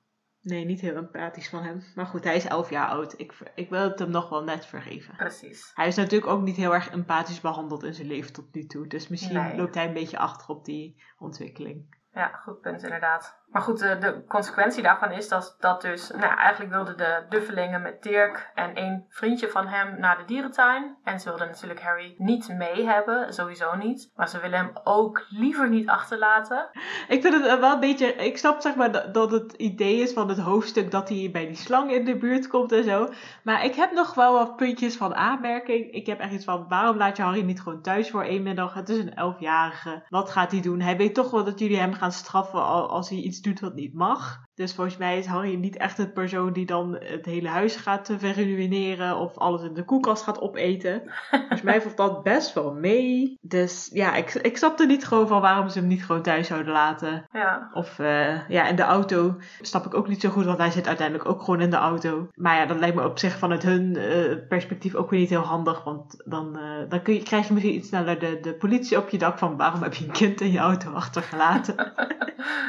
[0.45, 1.83] Nee, niet heel empathisch van hem.
[1.95, 3.19] Maar goed, hij is elf jaar oud.
[3.19, 5.17] Ik, ik wil het hem nog wel net vergeven.
[5.17, 5.71] precies.
[5.75, 8.87] Hij is natuurlijk ook niet heel erg empathisch behandeld in zijn leven tot nu toe.
[8.87, 9.57] Dus misschien Nee.
[9.57, 11.97] loopt hij een beetje achter op die ontwikkeling.
[12.13, 13.43] Ja, goed punt inderdaad.
[13.55, 16.11] Maar goed, de, consequentie daarvan is dat, dat dus...
[16.11, 20.97] Nou, eigenlijk wilden de Duffelingen met Dirk en een vriendje van hem naar de dierentuin.
[21.05, 24.11] En ze wilden natuurlijk Harry niet mee hebben, sowieso niet.
[24.17, 26.69] Maar ze willen hem ook liever niet achterlaten.
[27.09, 28.07] Ik vind het wel een beetje.
[28.15, 31.47] Ik snap zeg maar dat, dat het idee is van het hoofdstuk dat hij bij
[31.47, 33.09] die slang in de buurt komt en zo.
[33.43, 35.93] Maar ik heb nog wel wat puntjes van aanmerking.
[35.93, 38.75] Ik heb echt iets van: waarom laat je Harry niet gewoon thuis voor één middag?
[38.75, 40.03] Het is een elfjarige.
[40.09, 40.81] Wat gaat hij doen?
[40.81, 43.75] Hij weet toch wel dat jullie hem gaan straffen al- als hij iets doet wat
[43.75, 44.43] niet mag.
[44.55, 48.11] Dus volgens mij is Harry niet echt een persoon die dan het hele huis gaat
[48.19, 51.03] verruineren of alles in de koelkast gaat opeten.
[51.31, 53.39] volgens mij valt dat best wel mee.
[53.41, 56.73] Dus ja, ik, ik snapte niet gewoon van waarom ze hem niet gewoon thuis zouden
[56.73, 57.25] laten.
[57.33, 57.71] Ja.
[57.73, 60.87] Of uh, ja, in de auto snap ik ook niet zo goed, want hij zit
[60.87, 62.29] uiteindelijk ook gewoon in de auto.
[62.35, 65.41] Maar ja, dat lijkt me op zich vanuit hun uh, perspectief ook weer niet heel
[65.41, 65.85] handig.
[65.85, 69.09] Want dan, uh, dan kun je, krijg je misschien iets sneller de, de politie op
[69.09, 71.75] je dak van waarom heb je een kind in je auto achtergelaten.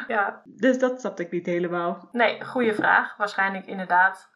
[0.07, 0.41] ja.
[0.65, 2.09] Dus dat snapte ik niet helemaal.
[2.11, 3.17] Nee, goede vraag.
[3.17, 4.33] Waarschijnlijk inderdaad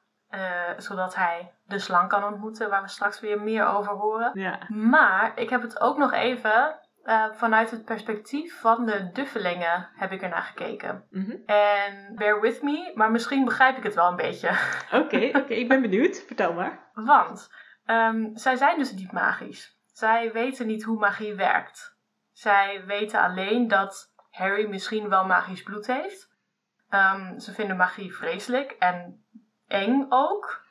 [0.78, 4.32] zodat hij de slang kan ontmoeten, waar we straks weer meer over horen.
[4.34, 4.60] Ja.
[4.68, 10.12] Maar ik heb het ook nog even uh, vanuit het perspectief van de duffelingen heb
[10.12, 11.08] ik ernaar gekeken.
[11.10, 11.44] -hmm.
[11.46, 14.50] En bear with me, maar misschien begrijp ik het wel een beetje.
[14.92, 16.24] Oké, oké, okay, ik ben benieuwd.
[16.28, 16.90] Vertel maar.
[16.94, 17.54] Want
[17.86, 19.78] um, zij zijn dus diep magisch.
[19.92, 21.98] Zij weten niet hoe magie werkt.
[22.32, 26.30] Zij weten alleen dat Harry misschien wel magisch bloed heeft.
[26.90, 29.26] Um, ze vinden magie vreselijk en
[29.68, 30.68] eng ook.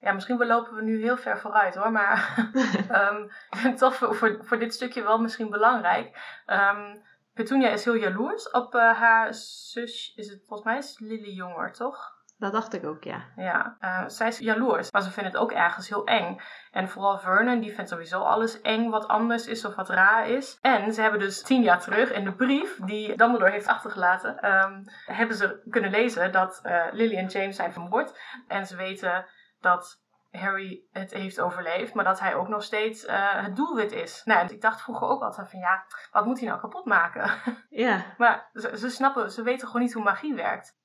[0.00, 2.50] Ja, misschien lopen we nu heel ver vooruit hoor, maar
[2.90, 3.30] um,
[3.76, 6.40] toch voor, voor, voor, dit stukje wel misschien belangrijk.
[6.46, 7.02] Um,
[7.34, 11.72] Petunia is heel jaloers op uh, haar zus, is het volgens mij is Lily jonger,
[11.72, 12.17] toch?
[12.38, 13.24] Dat dacht ik ook, ja.
[13.36, 16.40] Ja, uh, zij is jaloers, maar ze vindt het ook ergens heel eng.
[16.70, 20.58] En vooral Vernon, die vindt sowieso alles eng wat anders is of wat raar is.
[20.60, 24.84] En ze hebben dus tien jaar terug in de brief die Dumbledore heeft achtergelaten, um,
[25.06, 28.18] hebben ze kunnen lezen dat uh, Lily en James zijn vermoord.
[28.48, 29.26] En ze weten
[29.60, 34.22] dat Harry het heeft overleefd, maar dat hij ook nog steeds uh, het doelwit is.
[34.24, 37.30] Nou, ik dacht vroeger ook altijd van ja, wat moet hij nou kapot maken?
[37.70, 38.04] Ja.
[38.16, 40.77] maar ze, ze, snappen, ze weten gewoon niet hoe magie werkt.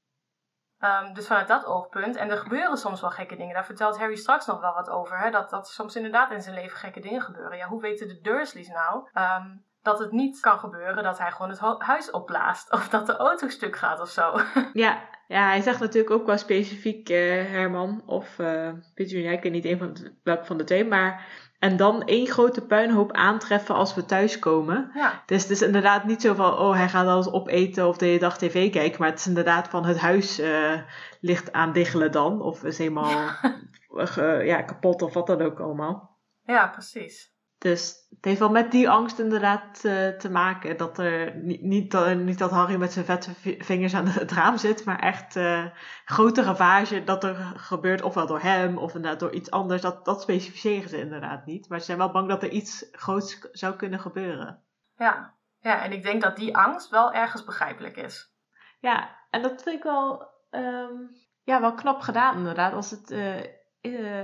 [0.83, 4.15] Um, dus vanuit dat oogpunt, en er gebeuren soms wel gekke dingen, daar vertelt Harry
[4.15, 7.21] straks nog wel wat over, hè, dat, dat soms inderdaad in zijn leven gekke dingen
[7.21, 7.57] gebeuren.
[7.57, 11.49] Ja, hoe weten de Dursleys nou um, dat het niet kan gebeuren dat hij gewoon
[11.49, 14.39] het huis opblaast of dat de auto stuk gaat of zo?
[14.73, 17.17] Ja, ja, hij zegt natuurlijk ook wel specifiek uh,
[17.49, 21.25] Herman of uh, Petunia, ik weet niet een van welke van de twee, maar
[21.63, 24.91] en dan één grote puinhoop aantreffen als we thuiskomen.
[24.93, 25.23] Ja.
[25.25, 28.19] Dus het is inderdaad niet zo van, oh hij gaat alles opeten of de hele
[28.19, 30.81] dag tv kijken, maar het is inderdaad van het huis uh,
[31.19, 33.09] ligt aan diggelen dan of is helemaal
[34.15, 34.39] ja.
[34.39, 36.17] ja, kapot of wat dan ook allemaal.
[36.45, 37.32] Ja, precies.
[37.63, 40.77] Dus het heeft wel met die angst inderdaad uh, te maken.
[40.77, 44.85] Dat er niet, niet, niet dat Harry met zijn vette vingers aan het raam zit,
[44.85, 45.65] maar echt uh,
[46.05, 49.81] grote ravage dat er gebeurt, ofwel door hem of inderdaad door iets anders.
[49.81, 51.69] Dat, dat specificeren ze inderdaad niet.
[51.69, 54.63] Maar ze zijn wel bang dat er iets groots zou kunnen gebeuren.
[54.97, 58.33] Ja, ja en ik denk dat die angst wel ergens begrijpelijk is.
[58.79, 62.73] Ja, en dat vind ik wel, um, ja, wel knap gedaan inderdaad.
[62.73, 63.35] Als het uh,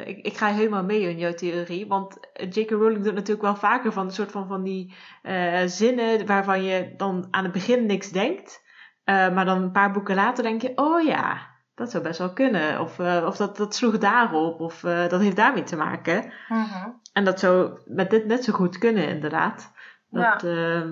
[0.06, 1.88] ik, ik, ga helemaal mee in jouw theorie.
[1.88, 2.18] Want
[2.50, 2.70] J.K.
[2.70, 6.94] Rowling doet natuurlijk wel vaker van een soort van, van die uh, zinnen waarvan je
[6.98, 8.62] dan aan het begin niks denkt.
[9.06, 12.34] Uh, maar dan een paar boeken later denk je, oh ja, dat zou best wel
[12.34, 12.80] kunnen.
[12.80, 14.60] Of, of dat, dat sloeg daarop.
[14.60, 16.34] Of dat heeft daarmee te maken.
[16.48, 17.02] -hmm.
[17.14, 19.72] En dat zou met dit net zo goed kunnen, inderdaad.
[20.10, 20.86] Dat, ja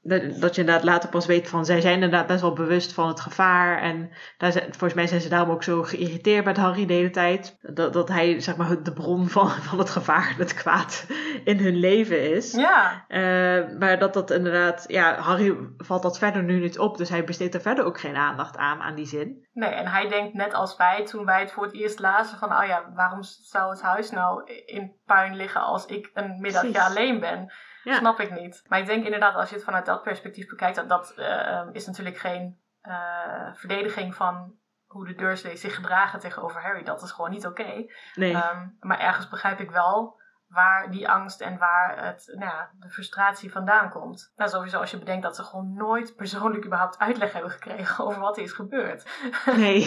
[0.00, 3.20] dat je inderdaad later pas weet van zij zijn inderdaad best wel bewust van het
[3.20, 3.80] gevaar.
[3.80, 7.10] En daar zijn, volgens mij zijn ze daarom ook zo geïrriteerd met Harry de hele
[7.10, 7.58] tijd.
[7.60, 11.06] Dat, dat hij zeg maar de bron van, van het gevaar, het kwaad
[11.44, 12.52] in hun leven is.
[12.52, 13.04] Ja.
[13.08, 16.96] Uh, maar dat dat inderdaad, ja, Harry valt dat verder nu niet op.
[16.96, 19.46] Dus hij besteedt er verder ook geen aandacht aan, aan die zin.
[19.52, 22.52] Nee, en hij denkt net als wij toen wij het voor het eerst lazen van,
[22.52, 27.20] oh ja, waarom zou het huis nou in puin liggen als ik een middagje alleen
[27.20, 27.52] ben?
[27.88, 27.96] Ja.
[27.96, 28.64] Snap ik niet.
[28.68, 31.86] Maar ik denk inderdaad, als je het vanuit dat perspectief bekijkt, dat, dat uh, is
[31.86, 34.54] natuurlijk geen uh, verdediging van
[34.86, 36.82] hoe de Dursleys zich gedragen tegenover Harry.
[36.82, 37.60] Dat is gewoon niet oké.
[37.60, 37.90] Okay.
[38.14, 38.34] Nee.
[38.34, 40.17] Um, maar ergens begrijp ik wel
[40.48, 44.32] waar die angst en waar het, nou ja, de frustratie vandaan komt.
[44.36, 48.20] Nou, sowieso als je bedenkt dat ze gewoon nooit persoonlijk überhaupt uitleg hebben gekregen over
[48.20, 49.10] wat er is gebeurd.
[49.56, 49.82] Nee.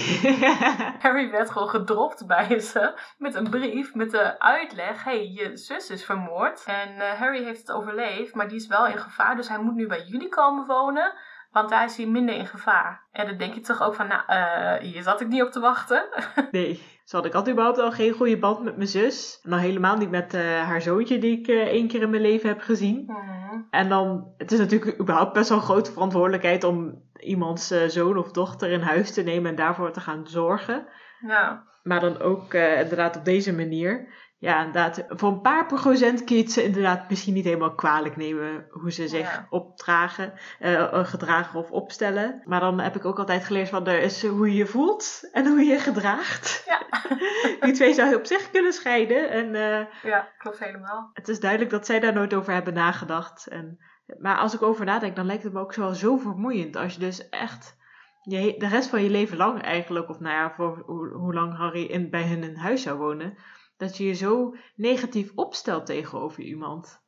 [1.01, 5.89] Harry werd gewoon gedropt bij ze met een brief met de uitleg: hey, je zus
[5.89, 9.47] is vermoord en uh, Harry heeft het overleefd, maar die is wel in gevaar, dus
[9.47, 11.13] hij moet nu bij jullie komen wonen.
[11.51, 13.07] Want daar is hij minder in gevaar.
[13.11, 15.59] En dan denk je toch ook van, nou, uh, hier zat ik niet op te
[15.59, 16.07] wachten.
[16.51, 19.39] nee, zo had ik had überhaupt al geen goede band met mijn zus.
[19.43, 22.21] En dan helemaal niet met uh, haar zoontje die ik uh, één keer in mijn
[22.21, 23.03] leven heb gezien.
[23.07, 23.67] Mm.
[23.69, 28.31] En dan, het is natuurlijk überhaupt best wel een grote verantwoordelijkheid om iemands zoon of
[28.31, 30.87] dochter in huis te nemen en daarvoor te gaan zorgen.
[31.27, 31.63] Ja.
[31.83, 34.07] Maar dan ook inderdaad op deze manier
[34.41, 38.15] ja, inderdaad, voor een paar procent kun je het ze inderdaad misschien niet helemaal kwalijk
[38.15, 39.47] nemen hoe ze zich Ja.
[39.49, 42.41] opdragen, eh, gedragen of opstellen.
[42.45, 45.47] Maar dan heb ik ook altijd geleerd van er is hoe je je voelt en
[45.47, 46.63] hoe je je gedraagt.
[46.65, 46.81] Ja.
[47.65, 49.29] Die twee zou je op zich kunnen scheiden.
[49.29, 51.09] En eh, ja, klopt helemaal.
[51.13, 53.47] het is duidelijk dat zij daar nooit over hebben nagedacht.
[53.47, 53.77] En,
[54.19, 56.99] maar als ik over nadenk, dan lijkt het me ook zo, zo vermoeiend als je
[56.99, 57.77] dus echt
[58.21, 61.57] je, de rest van je leven lang eigenlijk, of nou ja, voor hoe, hoe lang
[61.57, 63.37] Harry in, bij hen in huis zou wonen,
[63.81, 67.01] dat je je zo negatief opstelt tegenover iemand.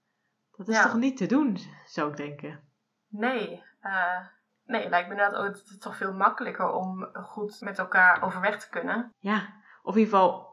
[0.56, 0.84] Dat is Ja.
[0.84, 2.60] toch niet te doen, zou ik denken.
[3.08, 4.18] Nee, eh,
[4.66, 8.70] nee, lijkt me inderdaad ook het toch veel makkelijker om goed met elkaar overweg te
[8.70, 9.14] kunnen.
[9.20, 10.52] Ja, of in ieder geval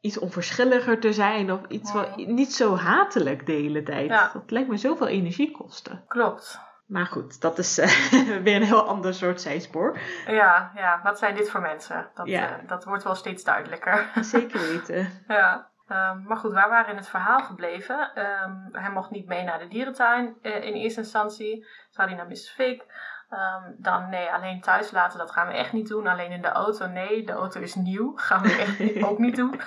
[0.00, 4.08] iets onverschilliger te zijn, of iets wat niet zo hatelijk de hele tijd.
[4.08, 4.30] Ja.
[4.32, 6.04] Dat lijkt me zoveel energie kosten.
[6.08, 6.60] Klopt.
[6.92, 7.88] Maar goed, dat is eh,
[8.44, 9.98] weer een heel ander soort zijspoor.
[10.26, 12.10] Ja, ja, wat zijn dit voor mensen?
[12.14, 12.48] Dat, Ja.
[12.48, 14.10] eh, dat wordt wel steeds duidelijker.
[14.20, 15.22] Zeker weten.
[15.28, 15.70] ja.
[15.88, 18.14] Ehm, maar goed, waar waren we in het verhaal gebleven?
[18.14, 21.66] Ehm, hij mocht niet mee naar de dierentuin eh, in eerste instantie.
[21.90, 22.50] Zou hij naar Mrs.
[22.50, 22.82] Fig?
[23.28, 26.06] Ehm, dan nee, alleen thuis laten, dat gaan we echt niet doen.
[26.06, 28.12] Alleen in de auto, nee, de auto is nieuw.
[28.16, 29.60] Gaan we echt ook niet doen.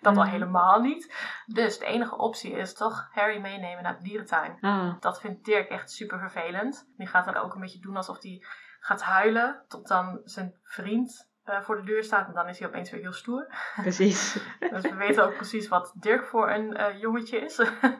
[0.00, 1.14] Dat al helemaal niet.
[1.46, 4.58] Dus de enige optie is toch Harry meenemen naar de dierentuin.
[4.60, 6.88] Ah, Dat vindt Dirk echt super vervelend.
[6.96, 8.44] Die gaat dan ook een beetje doen alsof hij
[8.80, 9.64] gaat huilen.
[9.68, 12.28] Tot dan zijn vriend eh, voor de deur staat.
[12.28, 13.46] En dan is hij opeens weer heel stoer.
[13.76, 14.38] precies.
[14.70, 17.56] Dus we weten ook precies wat Dirk voor een eh, jongetje is.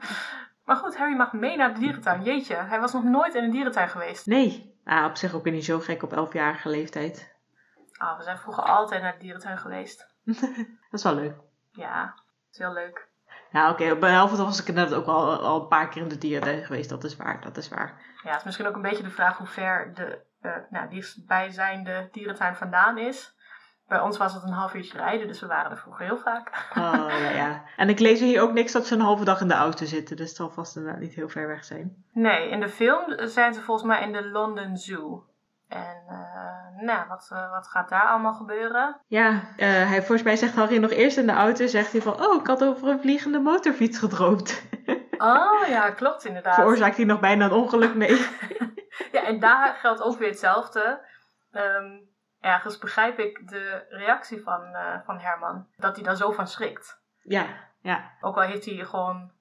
[0.65, 2.23] maar goed, Harry mag mee naar de dierentuin.
[2.23, 4.27] Jeetje, hij was nog nooit in een dierentuin geweest.
[4.27, 7.37] Nee, ah, op zich ook niet zo gek op 11-jarige leeftijd.
[7.97, 10.07] Ah, we zijn vroeger altijd naar de dierentuin geweest.
[10.91, 11.35] Dat is wel leuk.
[11.79, 13.07] Ja, dat is heel leuk.
[13.51, 16.19] Ja, oké, op 11 was ik inderdaad ook al, al een paar keer in de
[16.19, 16.89] dierentuin geweest.
[16.89, 18.01] Dat is waar, dat is waar.
[18.23, 22.09] Ja, het is misschien ook een beetje de vraag hoe ver de eh nou, dichtstbijzijnde
[22.13, 23.37] dierentuin vandaan is.
[23.89, 26.49] Bij ons was het een half uurtje rijden, dus we waren er vroeger heel vaak.
[26.71, 27.65] Oh, ja, ja.
[27.77, 30.17] En ik lees hier ook niks dat ze een halve dag in de auto zitten.
[30.17, 32.05] Dus het zal vast inderdaad niet heel ver weg zijn.
[32.13, 35.25] Nee, in de film zijn ze volgens mij in de London Zoo.
[35.69, 39.01] En eh, nou, wat, eh, wat gaat daar allemaal gebeuren?
[39.07, 42.25] Ja, eh, hij, volgens mij zegt Harry nog eerst in de auto, zegt hij van,
[42.25, 44.67] oh, ik had over een vliegende motorfiets gedroomd.
[45.19, 46.55] Oh ja, klopt inderdaad.
[46.55, 48.27] Veroorzaakt hij nog bijna een ongeluk mee.
[49.13, 51.01] Ja, en daar geldt ook weer hetzelfde.
[51.51, 51.99] Ehm,
[52.41, 55.67] ergens begrijp ik de reactie van, van Herman.
[55.77, 57.01] Dat hij daar zo van schrikt.
[57.23, 57.47] ja,
[57.81, 58.11] ja.
[58.21, 59.33] Ook al heeft hij gewoon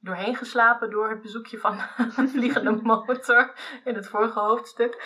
[0.00, 1.80] doorheen geslapen door het bezoekje van
[2.16, 3.52] een vliegende motor
[3.84, 5.02] in het vorige hoofdstuk.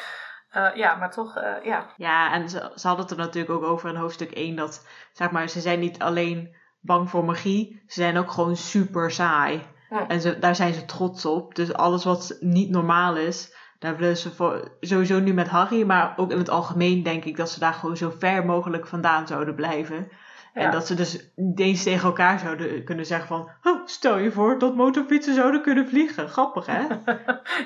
[0.50, 1.86] Eh, ja, maar toch, eh, ja.
[1.96, 5.30] Ja, en ze, ze hadden het er natuurlijk ook over in hoofdstuk 1 dat, zeg
[5.30, 9.62] maar, ze zijn niet alleen bang voor magie, ze zijn ook gewoon super saai.
[10.08, 11.54] En ze, daar zijn ze trots op.
[11.54, 16.12] Dus alles wat niet normaal is, daar willen ze voor, sowieso nu met Harry, maar
[16.16, 19.54] ook in het algemeen denk ik dat ze daar gewoon zo ver mogelijk vandaan zouden
[19.54, 20.08] blijven.
[20.52, 24.32] En dat ze dus niet eens tegen elkaar zouden kunnen zeggen van, oh, stel je
[24.32, 26.28] voor dat motorfietsen zouden kunnen vliegen.
[26.28, 26.82] Grappig, hè?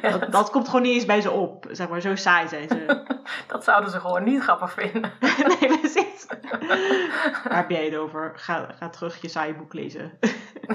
[0.03, 1.67] Ja, Dat, dat komt gewoon niet eens bij ze op.
[1.71, 3.05] Zeg maar, zo saai zijn ze.
[3.47, 5.13] dat zouden ze gewoon niet grappig vinden.
[5.61, 6.27] nee, precies.
[7.45, 8.33] Waar heb jij het over?
[8.37, 10.19] Ga, ga terug je saaie boek lezen.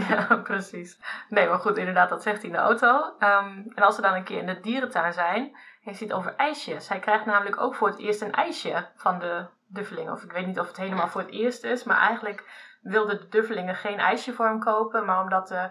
[0.10, 1.00] Ja, precies.
[1.30, 3.14] Nee, maar goed, inderdaad, dat zegt hij in de auto.
[3.20, 6.36] Ehm, en als ze dan een keer in de dierentuin zijn, heeft hij het over
[6.36, 6.90] ijsjes.
[6.90, 10.14] Hij krijgt namelijk ook voor het eerst een ijsje van de duffelingen.
[10.14, 12.44] Of ik weet niet of het helemaal voor het eerst is, maar eigenlijk
[12.82, 15.06] wilden de duffelingen geen ijsje voor hem kopen.
[15.06, 15.70] Maar omdat de,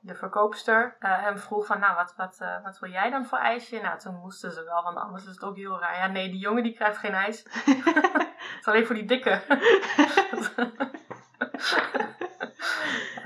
[0.00, 3.38] de verkoopster eh, hem vroeg van, nou, wat, wat, eh, wat wil jij dan voor
[3.38, 3.80] ijsje?
[3.80, 5.96] Nou, toen moesten ze wel, want anders is het ook heel raar.
[5.96, 7.42] Ja, nee, die jongen die krijgt geen ijs.
[7.44, 9.40] het is alleen voor die dikke.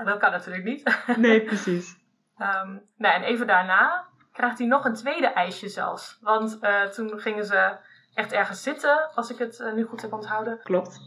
[0.05, 1.15] Dat kan natuurlijk niet.
[1.17, 1.97] nee, precies.
[2.37, 6.17] Ehm, nou, en even daarna krijgt hij nog een tweede ijsje zelfs.
[6.21, 7.77] Want eh, toen gingen ze
[8.15, 10.99] echt ergens zitten, als ik het eh, nu goed heb onthouden, Klopt.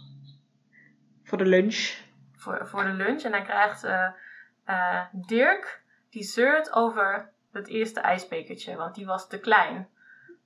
[1.24, 1.96] Voor de lunch.
[2.36, 3.22] voor, voor de lunch.
[3.22, 4.08] En dan krijgt eh,
[4.64, 9.88] eh, Dirk, die zeurt over het eerste ijsbekertje, want die was te klein.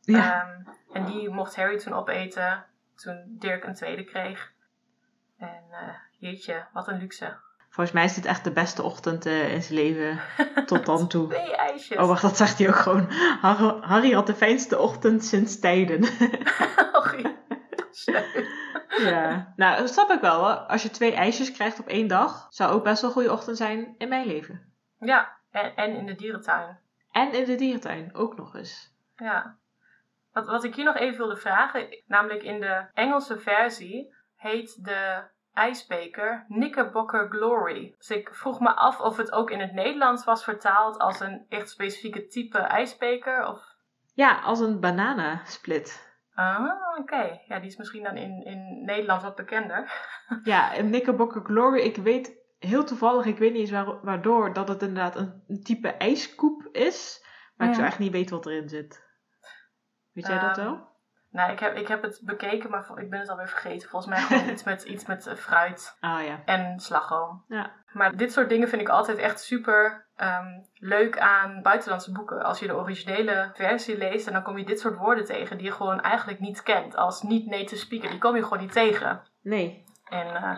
[0.01, 0.42] Ja.
[0.42, 4.53] Ehm, en die mocht Harry toen opeten, toen Dirk een tweede kreeg.
[5.38, 7.37] En eh, jeetje, wat een luxe.
[7.72, 10.20] Volgens mij is dit echt de beste ochtend eh, in zijn leven
[10.66, 11.28] tot dan toe.
[11.28, 11.98] Twee ijsjes.
[11.98, 13.11] Oh, wacht, dat zegt hij ook gewoon.
[13.40, 16.04] Harry, Harry had de fijnste ochtend sinds tijden.
[18.98, 19.52] Oh, ja.
[19.56, 20.38] Nou, dat snap ik wel.
[20.40, 20.54] Hoor.
[20.54, 23.56] Als je twee ijsjes krijgt op één dag, zou ook best wel een goede ochtend
[23.56, 24.72] zijn in mijn leven.
[24.98, 26.78] Ja, en, en in de dierentuin.
[27.11, 28.94] En in de dierentuin ook nog eens.
[29.16, 29.56] Ja.
[30.32, 35.22] Wat, wat ik hier nog even wilde vragen, namelijk in de Engelse versie heet de
[35.55, 37.95] ijsbeker Knickerbocker Glory.
[37.99, 41.47] Dus ik vroeg me af of het ook in het Nederlands was vertaald als een
[41.49, 43.47] echt specifieke type ijsbeker.
[43.47, 43.65] Of...
[44.15, 46.11] Ja, als een bananensplit.
[46.35, 47.41] Ah, oké.
[47.47, 49.91] Ja, die is misschien dan in, in Nederland wat bekender.
[50.45, 51.81] Ja, een Knickerbocker Glory.
[51.81, 55.62] Ik weet heel toevallig, ik weet niet eens waar- waardoor, dat het inderdaad een, een
[55.62, 57.27] type ijskoep is.
[57.57, 59.03] Maar ik zou echt niet weten wat erin zit.
[60.12, 60.91] Weet jij dat Ehm, wel?
[61.33, 63.88] Nou, ik heb, ik heb het bekeken, maar ik ben het alweer vergeten.
[63.88, 66.38] Volgens mij gewoon iets met, iets met fruit Ah ja.
[66.45, 67.45] en slagroom.
[67.49, 67.71] Ja.
[67.92, 72.42] Maar dit soort dingen vind ik altijd echt super ehm, leuk aan buitenlandse boeken.
[72.42, 75.66] Als je de originele versie leest en dan kom je dit soort woorden tegen die
[75.66, 76.97] je gewoon eigenlijk niet kent.
[76.97, 79.23] Als niet-native speaker, die kom je gewoon niet tegen.
[79.42, 79.85] Nee.
[80.05, 80.57] En eh,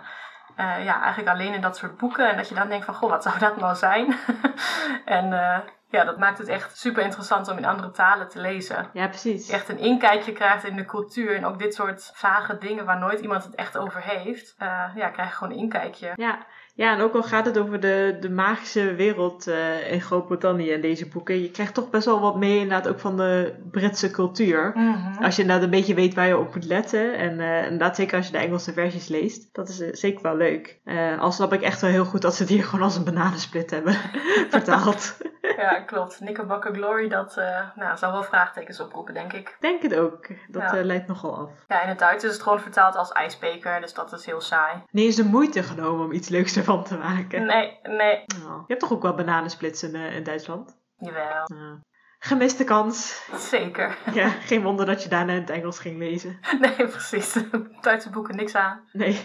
[0.57, 2.31] eh, ja, eigenlijk alleen in dat soort boeken.
[2.31, 4.17] En dat je dan denkt van, goh, wat zou dat nou zijn?
[5.05, 5.59] en eh,
[5.95, 8.89] ja, dat maakt het echt super interessant om in andere talen te lezen.
[8.93, 9.47] Ja, precies.
[9.47, 11.37] Je echt een inkijkje krijgt in de cultuur.
[11.37, 14.55] En ook dit soort vage dingen waar nooit iemand het echt over heeft.
[14.59, 16.13] eh, ja, krijg je gewoon een inkijkje.
[16.15, 16.39] Ja.
[16.77, 20.81] Ja, en ook al gaat het over de, de magische wereld eh, in Groot-Brittannië in
[20.81, 21.41] deze boeken.
[21.43, 24.73] Je krijgt toch best wel wat mee inderdaad ook van de Britse cultuur.
[24.75, 25.23] Mhm.
[25.25, 27.15] Als je inderdaad een beetje weet waar je op moet letten.
[27.17, 29.55] En eh, inderdaad zeker als je de Engelse versies leest.
[29.55, 30.79] Dat is eh, zeker wel leuk.
[31.19, 33.71] Al snap ik echt wel heel goed dat ze het hier gewoon als een bananensplit
[33.71, 33.95] hebben
[34.51, 35.17] vertaald.
[35.57, 36.17] Ja, klopt.
[36.17, 37.35] Knickerbocker Glory, dat
[37.75, 39.57] nou, zal wel vraagtekens oproepen, denk ik.
[39.61, 40.27] Denk het ook.
[40.49, 40.85] Dat Ja.
[40.85, 41.51] leidt nogal af.
[41.69, 44.83] Ja, in het Duits is het gewoon vertaald als ijsbeker, dus dat is heel saai.
[44.91, 47.47] Nee, is de moeite genomen om iets leuks ervan te maken.
[47.47, 48.59] Nee, nee, Oh.
[48.59, 50.77] Je hebt toch ook wel bananensplits in, eh, in Duitsland?
[50.99, 51.43] jawel.
[51.45, 51.81] Ja.
[52.19, 53.27] Gemiste kans.
[53.37, 53.99] Zeker.
[54.13, 56.39] Ja, geen wonder dat je daarna in het Engels ging lezen.
[56.61, 57.37] Nee, precies.
[57.81, 58.89] Duitse boeken, niks aan.
[58.93, 59.21] Nee.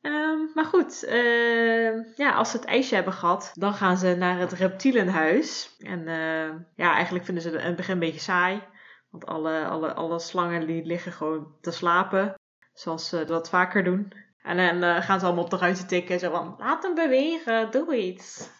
[0.00, 4.38] Ehm, maar goed, ehm, ja, als ze het ijsje hebben gehad, dan gaan ze naar
[4.38, 5.76] het reptielenhuis.
[5.78, 8.62] En ehm, ja, eigenlijk vinden ze het in het begin een beetje saai.
[9.10, 12.34] Want alle, alle, alle slangen die liggen gewoon te slapen.
[12.72, 14.12] Zoals ze dat vaker doen.
[14.48, 16.18] En dan eh, gaan ze allemaal op de ruiten tikken.
[16.18, 18.50] Zo van, laat hem bewegen, doe iets.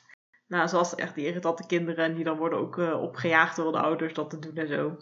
[0.47, 2.15] Nou, zoals echt die irritante kinderen.
[2.15, 4.97] Die dan worden ook eh, opgejaagd door de ouders dat te doen en zo.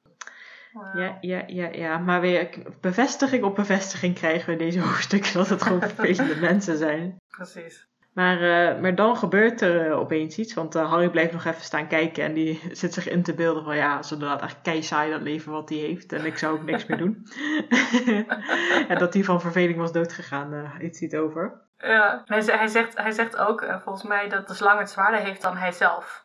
[0.95, 1.99] Ja, ja, ja, ja.
[1.99, 2.49] Maar weer
[2.81, 7.17] bevestiging op bevestiging krijgen we in deze hoofdstukken dat het gewoon vervelende mensen zijn.
[7.29, 7.87] Precies.
[8.17, 10.55] Maar, eh, maar dan gebeurt er eh, opeens iets.
[10.55, 12.25] Want eh, Harry blijft nog even staan kijken.
[12.25, 15.21] En die zit zich in te beelden van ja, ze inderdaad echt kei saai dat
[15.21, 16.13] leven wat hij heeft.
[16.13, 17.27] En ik zou ook niks meer doen.
[18.89, 21.61] en dat hij van verveling was doodgegaan, uh, iets niet over.
[21.79, 25.21] Ja, hij, ze- hij, zegt, hij zegt ook volgens mij dat de slang het zwaarder
[25.21, 26.25] heeft dan hij zelf.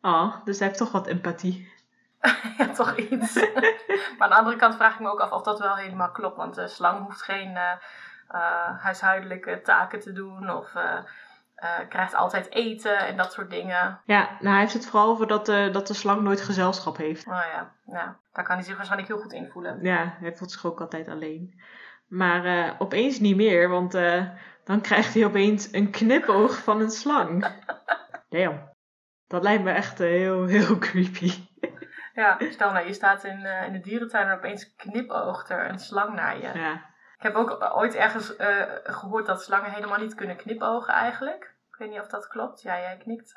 [0.00, 1.72] Ah, dus hij heeft toch wat empathie.
[2.58, 3.34] ja, toch iets.
[3.34, 6.36] maar aan de andere kant vraag ik me ook af of dat wel helemaal klopt.
[6.36, 10.50] Want de slang hoeft geen eh, huishoudelijke taken te doen.
[10.50, 10.72] Of
[11.60, 14.00] eh, krijgt altijd eten en dat soort dingen.
[14.04, 17.26] Ja, nou hij heeft het vooral over dat, eh, dat de slang nooit gezelschap heeft.
[17.26, 19.78] Nou ja, ja, daar kan hij zich waarschijnlijk heel goed invoelen.
[19.82, 21.60] Ja, hij voelt zich ook altijd alleen.
[22.08, 24.24] Maar eh, opeens niet meer, want eh,
[24.64, 27.46] dan krijgt hij opeens een knipoog van een slang.
[28.28, 28.68] Damn.
[29.26, 31.32] Dat lijkt me echt heel, heel creepy.
[32.12, 36.14] Ja, stel nou, je staat in, in de dierentuin en opeens knipoogt er een slang
[36.14, 36.58] naar je.
[36.58, 36.89] Ja.
[37.20, 41.54] Ik heb ook ooit ergens eh, gehoord dat slangen helemaal niet kunnen knipogen eigenlijk.
[41.70, 42.62] Ik weet niet of dat klopt.
[42.62, 43.34] Ja, jij knikt.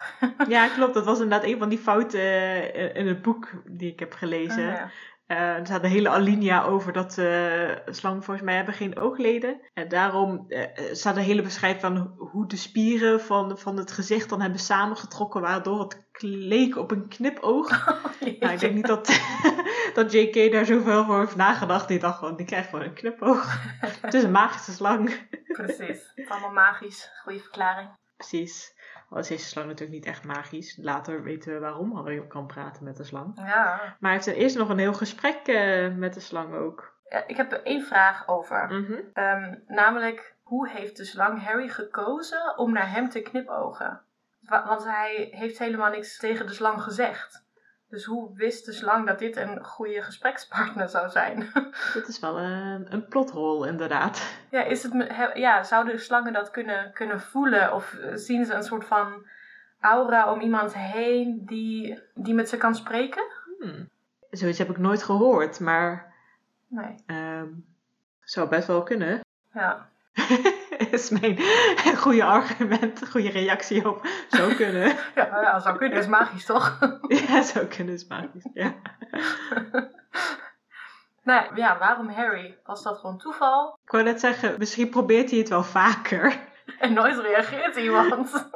[0.48, 0.94] ja, klopt.
[0.94, 4.64] Dat was inderdaad een van die fouten eh, in het boek die ik heb gelezen.
[4.64, 4.90] Ja.
[5.26, 9.62] Eh, er staat een hele alinea over dat eh, slangen volgens mij hebben geen oogleden.
[9.74, 14.30] En daarom eh, staat een hele beschrijving van hoe de spieren van, van het gezicht
[14.30, 17.70] dan hebben samengetrokken, waardoor het leek op een knipoog.
[18.40, 19.22] Nou, ik denk niet dat,
[19.94, 21.88] dat JK daar zoveel voor heeft nagedacht.
[21.88, 23.58] Die dacht gewoon, die krijgt gewoon een knipoog.
[24.02, 25.28] Het is een magische slang.
[25.48, 26.14] Precies.
[26.28, 27.10] Allemaal magisch.
[27.24, 27.90] Goeie verklaring.
[28.18, 28.74] Precies.
[29.14, 30.78] Al is deze slang natuurlijk niet echt magisch.
[30.82, 33.32] Later weten we waarom Harry kan praten met de slang.
[33.36, 33.76] Ja.
[33.76, 36.94] Maar hij heeft er eerst nog een heel gesprek eh, met de slang ook.
[37.10, 38.66] Ja, Ik heb er één vraag over.
[38.74, 38.94] Mhm.
[39.14, 44.02] Ehm, namelijk, hoe heeft de slang Harry gekozen om naar hem te knipogen?
[44.40, 47.43] Wa- Want hij heeft helemaal niks tegen de slang gezegd.
[47.94, 51.52] Dus hoe wist de slang dat dit een goede gesprekspartner zou zijn?
[51.94, 54.36] Dit is wel een, een plothol inderdaad.
[54.50, 54.94] ja, is het,
[55.34, 57.74] ja, zouden slangen dat kunnen, kunnen voelen?
[57.74, 59.26] Of eh, zien ze een soort van
[59.80, 63.24] aura om iemand heen die, die met ze kan spreken?
[63.60, 63.90] Hmm.
[64.30, 66.14] Zoiets heb ik nooit gehoord, maar
[66.68, 66.96] Nee.
[67.06, 67.48] ehm,
[68.22, 69.20] zou best wel kunnen.
[69.54, 69.90] Ja.
[70.94, 71.38] is mijn
[72.04, 74.08] goede argument, goede reactie op.
[74.30, 74.96] Zou kunnen.
[75.16, 75.98] Ja, nou ja, zou kunnen.
[75.98, 76.78] Is magisch, toch?
[77.28, 78.48] ja, zou kunnen is magisch.
[78.54, 78.74] Ja.
[81.24, 82.60] nee, ja, waarom Harry?
[82.64, 83.80] Was dat gewoon toeval?
[83.86, 86.52] Ik wou net zeggen, misschien probeert hij het wel vaker.
[86.80, 88.50] En nooit reageert iemand.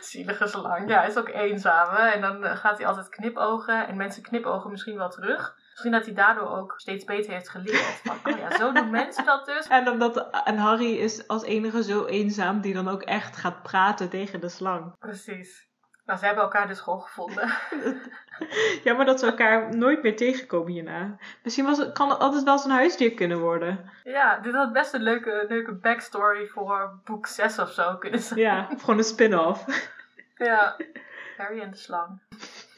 [0.00, 0.88] Zielige slang.
[0.88, 1.94] Ja, hij is ook eenzaam.
[1.94, 2.08] hè.
[2.08, 3.86] En dan eh, gaat hij altijd knipogen.
[3.88, 5.54] En mensen knipogen misschien wel terug.
[5.72, 8.00] Misschien dat hij daardoor ook steeds beter heeft geleerd.
[8.04, 9.66] Van, oh ja, zo doen mensen dat dus.
[9.66, 14.08] En, omdat, en Harry is als enige zo eenzaam die dan ook echt gaat praten
[14.08, 14.98] tegen de slang.
[14.98, 15.70] Precies.
[16.04, 17.50] Nou, ze hebben elkaar dus gewoon gevonden.
[18.84, 21.16] Ja, maar dat ze elkaar nooit meer tegenkomen hierna.
[21.42, 23.90] Misschien was kan het altijd wel zijn huisdier kunnen worden.
[24.02, 28.40] Ja, dit had best een leuke, leuke backstory voor boek 6 of zo kunnen zijn.
[28.40, 29.64] Ja, of gewoon een spin-off.
[30.36, 30.76] Ja.
[31.36, 32.20] Harry en de slang.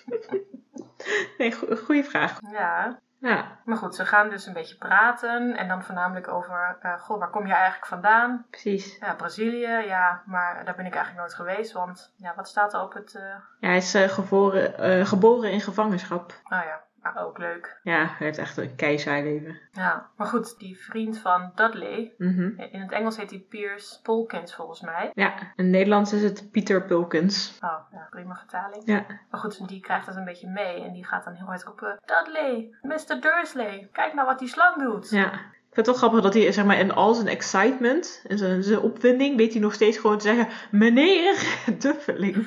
[1.38, 2.38] Nee, go- goede vraag.
[2.52, 2.98] Ja.
[3.18, 7.18] Ja, Maar goed, ze gaan dus een beetje praten en dan voornamelijk over, eh, goh,
[7.18, 8.46] waar kom je eigenlijk vandaan?
[8.50, 8.96] precies.
[9.00, 12.80] Ja, Brazilië, ja, maar daar ben ik eigenlijk nooit geweest, want ja, wat staat er
[12.82, 13.22] op het, eh,
[13.60, 16.32] Ja, hij is eh, geboren, geboren in gevangenschap.
[16.48, 17.80] nou ja, maar ook leuk.
[17.82, 19.58] Ja, hij heeft echt een keizersleven.
[19.72, 22.60] Ja, maar goed, die vriend van Dudley, Mhm.
[22.60, 25.10] in het Engels heet hij Piers Polkins volgens mij.
[25.14, 27.58] Ja, in het Nederlands is het Pieter Pulkins.
[27.62, 28.82] Oh, ja, prima vertaling.
[28.86, 31.62] Ja, Maar goed, die krijgt dat een beetje mee en die gaat dan heel hard
[31.62, 33.20] roepen, Dudley, Mr.
[33.20, 35.10] Dursley, kijk nou wat die slang doet.
[35.10, 35.32] ja.
[35.68, 38.62] Ik vind het wel grappig dat hij zeg maar, in al zijn excitement, in zijn,
[38.62, 42.46] zijn opwinding, weet hij nog steeds gewoon te zeggen: Meneer Duffeling.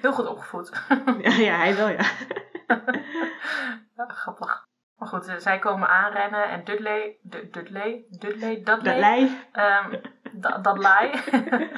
[0.00, 0.84] Heel goed opgevoed.
[1.20, 2.04] ja, ja, hij wel, ja.
[3.96, 4.66] Ja, grappig.
[4.98, 9.40] Maar goed, eh, zij komen aanrennen en Dudley, Du- Dudley, Dudley, Dudley, Dat lei.
[9.52, 9.94] ehm,
[10.62, 11.22] Dudley.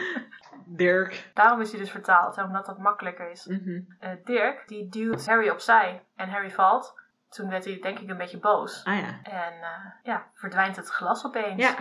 [0.66, 1.30] Dirk.
[1.34, 3.46] Daarom is hij dus vertaald, hè, omdat dat makkelijker is.
[3.46, 3.80] Mhm.
[3.98, 6.94] Eh, Dirk, die duwt Harry opzij en Harry valt.
[7.28, 8.84] Toen werd hij denk ik een beetje boos.
[8.84, 9.18] Ah ja.
[9.22, 11.62] En eh, ja, verdwijnt het glas opeens.
[11.62, 11.74] Ja,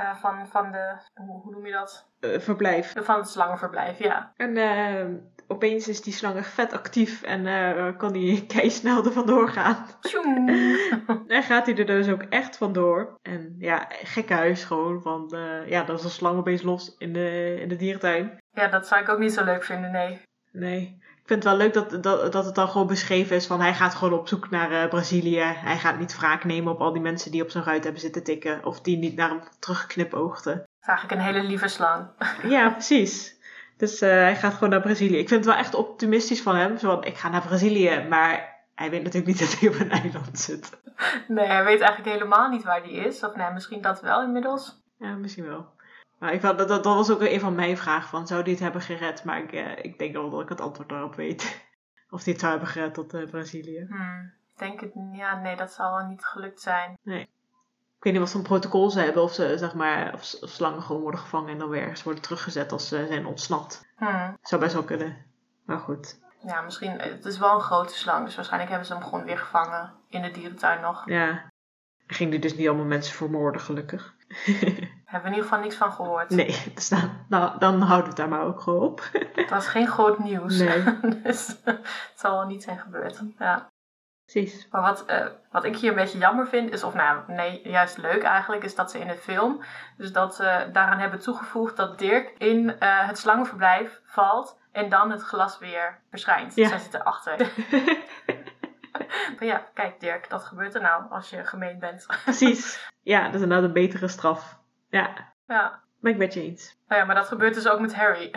[0.00, 2.08] Eh, van, van de, hoe, hoe noem je dat?
[2.20, 2.92] eh, verblijf.
[2.96, 4.32] Van het slangenverblijf, ja.
[4.36, 5.06] En eh,
[5.46, 7.42] opeens is die slang echt vet actief en
[7.96, 9.86] kan hij keisnel er vandoor gaan.
[11.26, 13.18] En gaat hij er dus ook echt vandoor.
[13.22, 15.30] En ja, gekke huis gewoon.
[15.30, 18.38] Eh, ja, dat is een slang opeens los in de, in de dierentuin.
[18.50, 20.22] Ja, dat zou ik ook niet zo leuk vinden, nee.
[20.52, 20.98] Nee.
[21.30, 23.74] Ik vind het wel leuk dat, dat, dat het dan gewoon beschreven is van hij
[23.74, 25.40] gaat gewoon op zoek naar eh, Brazilië.
[25.40, 28.22] Hij gaat niet wraak nemen op al die mensen die op zijn ruit hebben zitten
[28.22, 28.64] tikken.
[28.64, 30.52] Of die niet naar hem terugknipoogden.
[30.52, 32.06] Het is eigenlijk een hele lieve slang.
[32.54, 33.34] Ja, precies.
[33.76, 35.18] Dus eh, hij gaat gewoon naar Brazilië.
[35.18, 36.78] Ik vind het wel echt optimistisch van hem.
[36.78, 38.06] Zo van, ik ga naar Brazilië.
[38.08, 40.80] Maar hij weet natuurlijk niet dat hij op een eiland zit.
[41.28, 43.24] Nee, hij weet eigenlijk helemaal niet waar die is.
[43.24, 44.82] Of nee, misschien dat wel inmiddels.
[44.98, 45.66] Ja, misschien wel.
[46.20, 48.08] Maar ik, dat, dat, dat was ook een van mijn vragen.
[48.08, 49.24] Van, zou hij het hebben gered?
[49.24, 51.68] Maar ik, eh, ik denk wel dat ik het antwoord daarop weet.
[52.10, 53.86] Of hij het zou hebben gered tot eh, Brazilië.
[53.88, 56.98] Hmm, ik denk het, ja, nee, dat zal wel niet gelukt zijn.
[57.04, 59.22] Ik weet niet wat voor protocol ze hebben.
[59.22, 62.22] Of, ze, zeg maar, of, of slangen gewoon worden gevangen en dan weer ergens worden
[62.22, 63.88] teruggezet als ze zijn ontsnapt.
[63.96, 65.16] Hmm, Zou best wel kunnen.
[65.64, 66.20] Maar goed.
[66.46, 69.38] ja, misschien, het is wel een grote slang, dus waarschijnlijk hebben ze hem gewoon weer
[69.38, 71.02] gevangen in de dierentuin nog.
[71.06, 71.50] Ja.
[72.06, 74.14] Ging er dus niet allemaal mensen vermoorden, gelukkig.
[75.10, 76.30] Hebben we in ieder geval niks van gehoord.
[76.30, 79.02] Nee, dus dan, nou, dan houden we het daar maar ook gewoon op.
[79.34, 80.58] Het was geen groot nieuws.
[80.58, 80.84] Nee.
[81.22, 83.22] dus het zal wel niet zijn gebeurd.
[83.38, 83.68] Ja.
[84.24, 84.68] Precies.
[84.70, 87.98] Maar wat, eh, wat ik hier een beetje jammer vind, is, of nou nee, juist
[87.98, 89.62] leuk eigenlijk, is dat ze in de film,
[89.96, 95.10] dus dat ze daaraan hebben toegevoegd dat Dirk in eh, het slangenverblijf valt en dan
[95.10, 96.54] het glas weer verschijnt.
[96.54, 96.68] Ja.
[96.68, 97.52] Zij zit erachter.
[99.36, 102.06] maar ja, kijk Dirk, dat gebeurt er nou als je gemeen bent.
[102.24, 102.88] Precies.
[103.02, 104.59] Ja, dat is inderdaad een betere straf.
[104.90, 105.10] Ja,
[105.46, 105.80] ja.
[106.00, 106.78] ben ik met je eens.
[106.88, 108.34] Nou ja, maar dat gebeurt dus ook met Harry.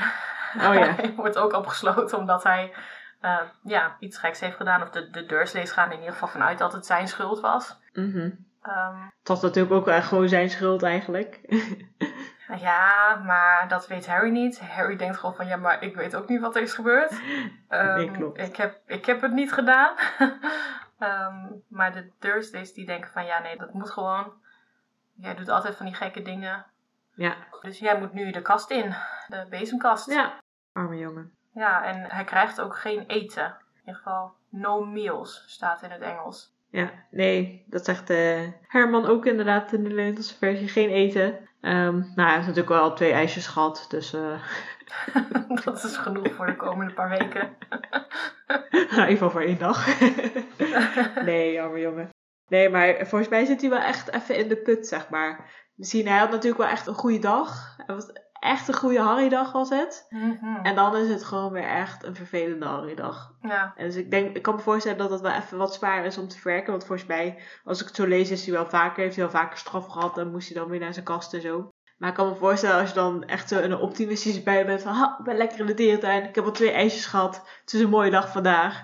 [0.56, 0.94] Oh ja.
[0.96, 2.74] hij wordt ook opgesloten omdat hij
[3.22, 4.82] eh, ja, iets geks heeft gedaan.
[4.82, 7.80] Of de, de Dursleys gaan in ieder geval vanuit dat het zijn schuld was.
[7.94, 8.30] Mhm.
[8.62, 11.40] Ehm, Het was natuurlijk ook echt gewoon zijn schuld eigenlijk.
[12.60, 14.60] Ja, maar dat weet Harry niet.
[14.60, 17.12] Harry denkt gewoon van, ja, maar ik weet ook niet wat er is gebeurd.
[17.70, 18.40] Ehm, Nee, klopt.
[18.40, 19.96] Ik heb, ik heb het niet gedaan.
[21.00, 21.36] Ehm,
[21.70, 24.34] maar de Dursleys die denken van, ja, nee, dat moet gewoon.
[25.14, 26.66] Jij doet altijd van die gekke dingen.
[27.16, 27.36] ja.
[27.62, 28.96] Dus jij moet nu de kast in.
[29.28, 30.10] De bezemkast.
[30.10, 30.34] Ja.
[30.74, 31.32] Arme jongen.
[31.54, 33.46] Ja, en hij krijgt ook geen eten.
[33.46, 36.54] In ieder geval, no meals staat in het Engels.
[36.70, 40.68] Ja, nee, dat zegt eh, Herman ook inderdaad in de Nederlandse versie.
[40.68, 41.50] Geen eten.
[41.62, 44.44] Ehm, nou, hij heeft natuurlijk wel al twee ijsjes gehad, dus eh,
[45.64, 47.42] dat is genoeg voor de komende paar weken.
[48.70, 50.00] in ieder geval voor één dag.
[51.26, 52.10] nee, arme jongen.
[52.54, 55.52] Nee, maar volgens mij zit hij wel echt even in de put, zeg maar.
[55.76, 57.74] Misschien, hij had natuurlijk wel echt een goede dag.
[57.78, 60.06] Het was echt een goede Harry-dag was het.
[60.10, 60.56] Mhm.
[60.64, 63.34] En dan is het gewoon weer echt een vervelende Harry-dag.
[63.42, 66.06] Ja, En dus ik denk, ik kan me voorstellen dat dat wel even wat zwaar
[66.06, 66.72] is om te verwerken.
[66.72, 69.34] Want volgens mij, als ik het zo lees, is hij wel vaker, heeft hij wel
[69.42, 70.16] vaker straf gehad.
[70.16, 71.70] Dan moest hij dan weer naar zijn kast en zo.
[71.98, 74.82] Maar ik kan me voorstellen als je dan echt zo in een optimistische bui bent
[74.82, 76.24] van, ha, ik ben lekker in de dierentuin.
[76.24, 77.36] Ik heb al twee ijsjes gehad.
[77.62, 78.84] Het is een mooie dag vandaag.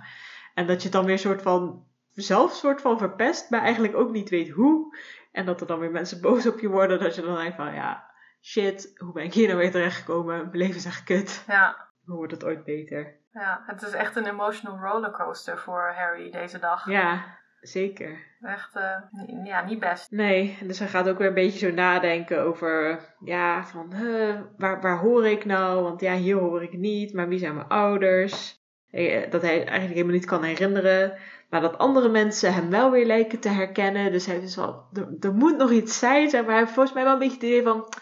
[0.54, 4.12] En dat je het dan weer soort van, zelf soort van verpest, maar eigenlijk ook
[4.12, 4.98] niet weet hoe.
[5.32, 7.00] En dat er dan weer mensen boos op je worden.
[7.00, 8.10] Dat je dan denkt van, ja,
[8.42, 10.38] shit, hoe ben ik hier nou weer terechtgekomen?
[10.38, 11.44] Mijn leven is echt kut.
[11.48, 11.88] ja.
[12.06, 13.18] Hoe wordt het ooit beter?
[13.32, 16.90] Ja, het is echt een emotional rollercoaster voor Harry deze dag.
[16.90, 18.28] Ja, zeker.
[18.42, 19.02] Echt, eh,
[19.44, 20.12] ja, niet best.
[20.12, 24.82] Nee, dus hij gaat ook weer een beetje zo nadenken over, ja, van, huh, waar,
[24.82, 25.84] waar hoor ik nou?
[25.84, 28.59] Want ja, hier hoor ik niet, maar wie zijn mijn ouders?
[28.92, 31.18] Eh, Dat hij eigenlijk helemaal niet kan herinneren.
[31.50, 34.12] Maar dat andere mensen hem wel weer lijken te herkennen.
[34.12, 36.50] Dus hij is wel, er, er moet nog iets zijn, zeg maar.
[36.50, 37.94] Hij heeft volgens mij wel een beetje het idee van,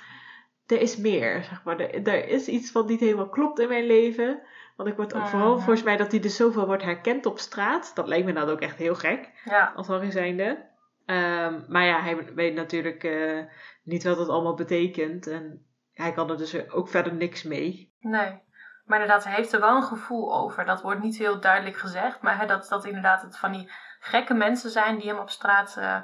[0.67, 1.79] er is meer, zeg maar.
[1.79, 4.41] Er, er is iets wat niet helemaal klopt in mijn leven.
[4.75, 5.25] Want ik word Mhm.
[5.27, 7.91] vooral volgens mij dat hij dus zoveel wordt herkend op straat.
[7.95, 9.29] Dat lijkt me nou ook echt heel gek.
[9.45, 10.65] Ja, als Harry zijnde.
[11.05, 13.39] Ehm, maar ja, hij weet natuurlijk eh,
[13.83, 15.27] niet wat het allemaal betekent.
[15.27, 17.91] En hij kan er dus ook verder niks mee.
[17.99, 18.45] nee.
[18.87, 20.65] Maar inderdaad, hij heeft er wel een gevoel over.
[20.65, 22.21] Dat wordt niet heel duidelijk gezegd.
[22.21, 25.77] Maar hè, dat, dat inderdaad het van die gekke mensen zijn die hem op straat
[25.77, 25.97] eh,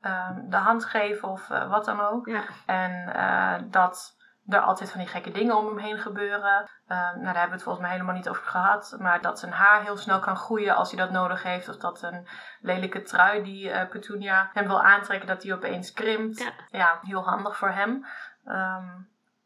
[0.00, 2.26] ehm, de hand geven of eh, wat dan ook.
[2.26, 6.68] Ja, En eh, dat er altijd van die gekke dingen om hem heen gebeuren.
[6.86, 8.96] Ehm, nou, daar hebben we het volgens mij helemaal niet over gehad.
[8.98, 11.68] Maar dat zijn haar heel snel kan groeien als hij dat nodig heeft.
[11.68, 12.28] Of dat een
[12.60, 16.38] lelijke trui die Petunia hem wil aantrekken, dat die opeens krimpt.
[16.38, 16.52] Ja.
[16.78, 18.06] Ja, heel handig voor hem.
[18.44, 18.88] Ehm,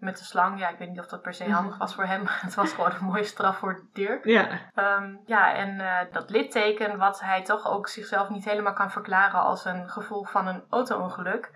[0.05, 2.23] met de slang, ja, ik weet niet of dat per se handig was voor hem.
[2.27, 4.25] Het was gewoon een mooie straf voor Dirk.
[4.25, 8.91] ja, Ehm, ja, en eh, dat litteken, wat hij toch ook zichzelf niet helemaal kan
[8.91, 11.51] verklaren als een gevolg van een auto-ongeluk.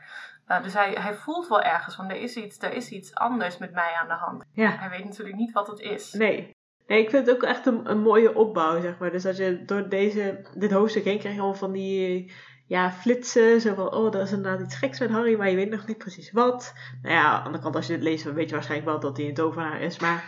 [0.47, 3.59] Eh, dus hij, hij voelt wel ergens van er is, iets, er is iets anders
[3.59, 4.45] met mij aan de hand.
[4.53, 4.71] ja.
[4.71, 6.13] Hij weet natuurlijk niet wat het is.
[6.13, 6.57] Nee.
[6.87, 9.11] Nee, ik vind het ook echt een, een mooie opbouw, zeg maar.
[9.11, 12.33] Dus als je door deze, dit hoofdstuk heen krijg je allemaal van die
[12.69, 13.61] ja, flitsen.
[13.61, 15.99] Zo van, oh, dat is inderdaad iets geks met Harry, maar je weet nog niet
[15.99, 16.75] precies wat.
[17.03, 19.01] Nou ja, aan de andere kant, als je dit leest, dan weet je waarschijnlijk wel
[19.01, 19.99] dat hij een tovenaar is.
[19.99, 20.25] Maar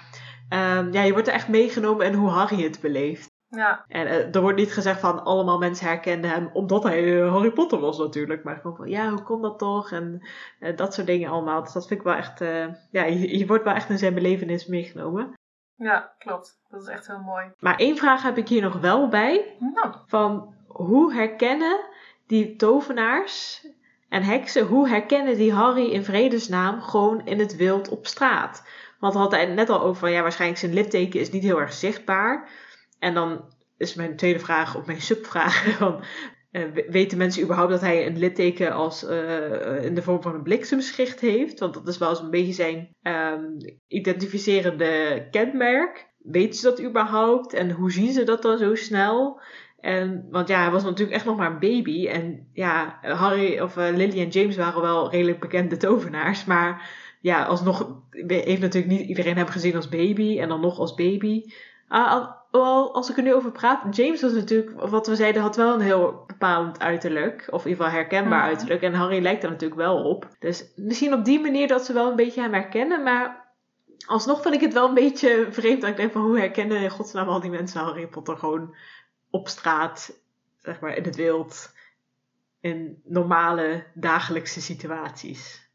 [0.49, 3.29] ehm, ja, je wordt er echt meegenomen in hoe Harry het beleeft.
[3.49, 7.33] Ja, En eh, er wordt niet gezegd van allemaal mensen herkenden hem omdat hij eh,
[7.33, 8.45] Harry Potter was natuurlijk.
[8.45, 9.93] Maar gewoon van ja, hoe kon dat toch?
[9.93, 10.29] En
[10.61, 11.63] eh, dat soort dingen allemaal.
[11.63, 12.39] Dus dat vind ik wel echt,
[12.91, 15.33] ja, je, je wordt wel echt in zijn belevenis meegenomen.
[15.77, 16.61] ja, klopt.
[16.69, 17.53] Dat is echt heel mooi.
[17.59, 19.57] Maar één vraag heb ik hier nog wel bij.
[19.59, 21.81] Nou, Van hoe herkennen
[22.31, 23.67] die tovenaars
[24.09, 28.63] en heksen, hoe herkennen die Harry in vredesnaam gewoon in het wild op straat?
[28.99, 32.49] Want we hadden net al over ja, waarschijnlijk zijn litteken is niet heel erg zichtbaar.
[32.99, 36.03] En dan is mijn tweede vraag, of mijn subvraag, van,
[36.51, 40.43] eh, weten mensen überhaupt dat hij een litteken als, eh, in de vorm van een
[40.43, 41.59] bliksemschicht heeft?
[41.59, 43.45] Want dat is wel eens een beetje zijn ehm,
[43.87, 46.09] identificerende kenmerk.
[46.19, 47.53] Weten ze dat überhaupt?
[47.53, 49.41] En hoe zien ze dat dan zo snel?
[49.81, 52.09] En, want ja, hij was natuurlijk echt nog maar een baby.
[52.09, 56.45] En ja, Harry of eh, Lily en James waren wel redelijk bekende tovenaars.
[56.45, 60.41] Maar ja, alsnog heeft natuurlijk niet iedereen hem gezien als baby.
[60.41, 61.45] En dan nog als baby.
[61.89, 62.13] Ah,
[62.51, 65.75] al- als ik er nu over praat, James was natuurlijk, wat we zeiden, had wel
[65.75, 67.49] een heel bepalend uiterlijk.
[67.51, 68.83] Of in ieder geval herkenbaar uiterlijk.
[68.83, 70.29] En Harry lijkt er natuurlijk wel op.
[70.39, 73.03] Dus misschien op die manier dat ze wel een beetje hem herkennen.
[73.03, 73.49] Maar
[74.07, 75.81] alsnog vind ik het wel een beetje vreemd.
[75.81, 78.75] Dat ik denk van, hoe herkennen in godsnaam al die mensen Harry Potter gewoon
[79.31, 80.13] op straat,
[80.59, 81.73] zeg maar, in het wild.
[82.61, 85.69] In normale dagelijkse situaties.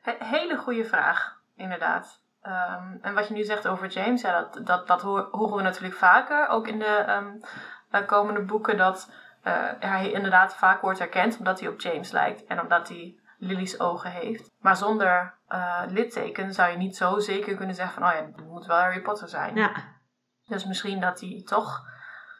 [0.00, 2.22] he- hele goede vraag, inderdaad.
[2.42, 5.94] Ehm, en wat je nu zegt over James, ja, dat, dat, dat horen we natuurlijk
[5.94, 6.48] vaker.
[6.48, 7.30] Ook in de ehm,
[7.90, 9.12] eh, komende boeken, dat
[9.42, 12.44] eh, hij inderdaad vaak wordt herkend omdat hij op James lijkt.
[12.44, 14.50] En omdat hij Lily's ogen heeft.
[14.60, 18.46] Maar zonder eh, litteken zou je niet zo zeker kunnen zeggen van, oh ja, het
[18.46, 19.54] moet wel Harry Potter zijn.
[19.54, 19.72] Ja,
[20.46, 21.86] Dus misschien dat hij toch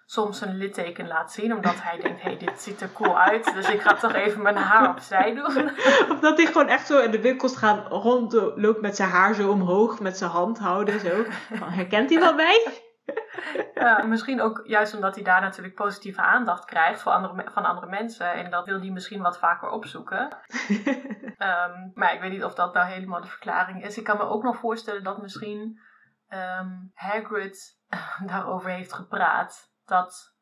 [0.07, 3.55] soms een litteken laat zien, omdat hij denkt, hé, hey, dit ziet er cool uit.
[3.55, 5.71] Dus ik ga toch even mijn haar opzij doen.
[6.13, 9.51] of dat hij gewoon echt zo in de winkels gaat rondloopt met zijn haar zo
[9.51, 11.25] omhoog, met zijn hand houden, zo.
[11.53, 12.85] Van, herkent hij wel mij?
[13.75, 17.87] Ja, misschien ook juist omdat hij daar natuurlijk positieve aandacht krijgt voor andere, van andere
[17.87, 18.33] mensen.
[18.33, 20.29] En dat wil hij misschien wat vaker opzoeken.
[21.37, 23.99] Ehm, maar ik weet niet of dat nou helemaal de verklaring is.
[23.99, 25.81] Ik kan me ook nog voorstellen dat misschien
[26.29, 27.79] ehm, Hagrid
[28.27, 29.75] daarover heeft gepraat.
[29.87, 30.35] Dat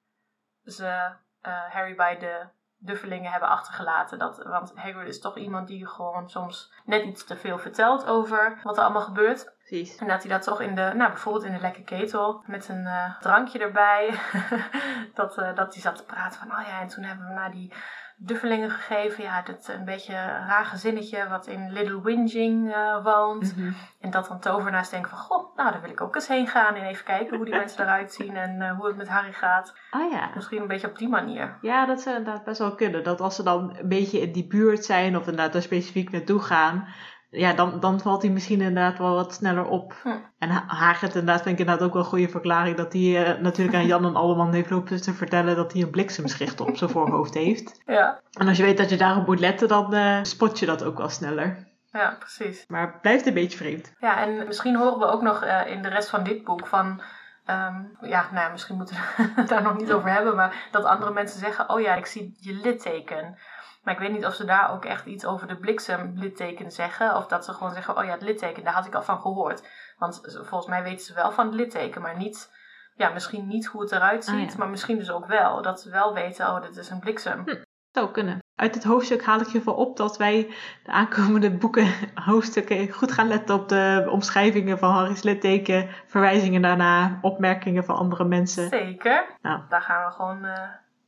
[0.64, 2.47] ze eh, Harry bij de
[2.84, 4.18] duffelingen hebben achtergelaten.
[4.18, 8.59] Dat, want Hagrid is toch iemand die gewoon soms net iets te veel vertelt over
[8.62, 9.53] wat er allemaal gebeurt.
[9.59, 9.97] Precies.
[9.97, 12.86] En dat hij dat toch in de, nou bijvoorbeeld in de lekke ketel met een
[12.86, 14.20] eh, drankje erbij,
[15.14, 17.51] dat, eh, dat hij zat te praten van, oh ja, en toen hebben we naar
[17.51, 17.72] die
[18.16, 20.12] duffelingen gegeven, ja, dat een beetje
[20.46, 23.56] raar gezinnetje wat in Little Whinging eh, woont.
[23.56, 23.72] Mhm.
[24.00, 26.74] En dat dan tovenaars denken van, goh, nou daar wil ik ook eens heen gaan
[26.74, 29.74] en even kijken hoe die mensen eruit zien en eh, hoe het met Harry gaat.
[29.90, 30.30] Ah ja.
[30.34, 31.58] Misschien een beetje op die manier.
[31.60, 33.04] Ja, dat zou inderdaad best wel kunnen.
[33.04, 36.40] Dat als ze dan een beetje in die buurt zijn of inderdaad daar specifiek naartoe
[36.40, 36.88] gaan,
[37.35, 39.95] ja, dan, dan valt hij misschien inderdaad wel wat sneller op.
[40.39, 43.41] En Ha- Hagrid inderdaad vind ik inderdaad ook wel een goede verklaring dat hij eh,
[43.41, 46.91] natuurlijk aan Jan en Alleman heeft lopen te vertellen dat hij een bliksemschicht op zijn
[46.91, 47.80] voorhoofd heeft.
[47.87, 50.82] Ja, En als je weet dat je daarop moet letten, dan eh, spot je dat
[50.85, 51.66] ook wel sneller.
[51.93, 52.64] ja, precies.
[52.68, 53.93] Maar het blijft een beetje vreemd.
[53.99, 57.03] Ja, en misschien horen we ook nog eh, in de rest van dit boek van.
[57.45, 60.85] ehm, ja, nou ja, misschien moeten we het daar nog niet over hebben, maar dat
[60.85, 63.39] andere mensen zeggen: Oh ja, ik zie je litteken.
[63.85, 67.16] Maar ik weet niet of ze daar ook echt iets over de bliksemlitteken zeggen.
[67.16, 69.68] Of dat ze gewoon zeggen: Oh ja, het litteken, daar had ik al van gehoord.
[69.99, 72.53] Want volgens mij weten ze wel van het litteken, maar niet.
[72.97, 74.59] Ja, misschien niet hoe het eruit ziet, Ah, ja.
[74.59, 75.62] maar misschien dus ook wel.
[75.62, 77.45] Dat ze wel weten: Oh, dit is een bliksem.
[77.93, 78.39] Zou kunnen.
[78.55, 80.55] uit het hoofdstuk haal ik je voor op dat wij
[80.85, 81.87] de aankomende boeken,
[82.30, 88.24] hoofdstukken goed gaan letten op de omschrijvingen van Harry's litteken, verwijzingen daarna, opmerkingen van andere
[88.24, 88.68] mensen.
[88.68, 89.26] Zeker.
[89.43, 89.61] Nou.
[89.68, 90.53] Daar gaan we gewoon uh,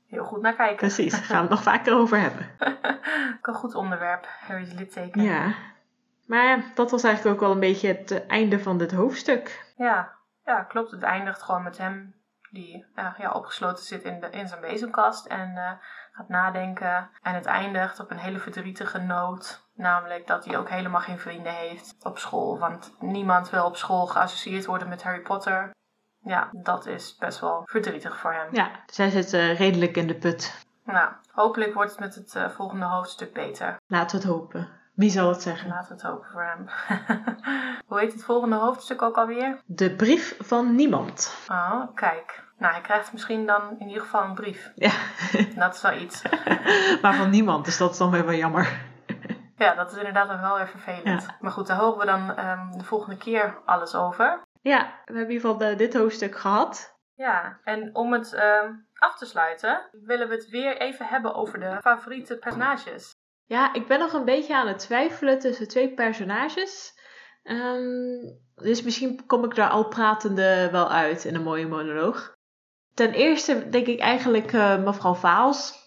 [0.09, 0.77] heel goed naar kijken.
[0.77, 2.51] Precies, daar gaan we het nog vaker over hebben.
[3.39, 5.23] Ook een goed onderwerp, Harry's litteken.
[5.23, 5.55] Ja.
[6.27, 9.73] Maar dat was eigenlijk ook wel een beetje het einde van dit hoofdstuk.
[9.77, 10.13] Ja,
[10.45, 10.91] ja klopt.
[10.91, 12.15] Het eindigt gewoon met hem
[12.51, 15.71] die uh, ja, opgesloten zit in, de, in zijn bezemkast en uh,
[16.13, 17.11] gaat nadenken.
[17.23, 19.65] En het eindigt op een hele verdrietige noot.
[19.75, 22.59] Namelijk dat hij ook helemaal geen vrienden heeft op school.
[22.59, 25.71] Want niemand wil op school geassocieerd worden met Harry Potter.
[26.27, 28.49] Ja, dat is best wel verdrietig voor hem.
[28.53, 30.65] Ja, zij zit uh, redelijk in de put.
[30.85, 33.81] Nou, hopelijk wordt het met het volgende hoofdstuk beter.
[33.87, 34.69] Laten we het hopen.
[34.97, 35.69] Wie zal het zeggen?
[35.69, 36.69] Laten we het hopen voor hem.
[37.87, 39.59] Hoe heet het volgende hoofdstuk ook alweer?
[39.67, 41.37] De brief van niemand.
[41.49, 42.45] Oh, kijk.
[42.59, 44.73] Nou, hij krijgt misschien dan in ieder geval een brief.
[44.75, 44.91] Ja.
[45.55, 46.23] Dat is wel iets.
[47.03, 48.85] maar van niemand, dus dat is dan weer wel jammer.
[49.57, 51.23] Ja, dat is inderdaad wel weer vervelend.
[51.23, 51.37] Ja.
[51.41, 54.41] Maar goed, daar horen we dan um, de volgende keer alles over.
[54.67, 56.99] Ja, we hebben in ieder geval dit hoofdstuk gehad.
[57.15, 61.61] Ja, en om het um, af te sluiten, willen we het weer even hebben over
[61.61, 63.15] de favoriete personages.
[63.45, 66.95] Ja, ik ben nog een beetje aan het twijfelen tussen twee personages.
[67.43, 72.35] Um, dus misschien kom ik daar al pratende wel uit in een mooie monoloog.
[72.95, 75.85] Ten eerste denk ik eigenlijk uh, mevrouw Vaals.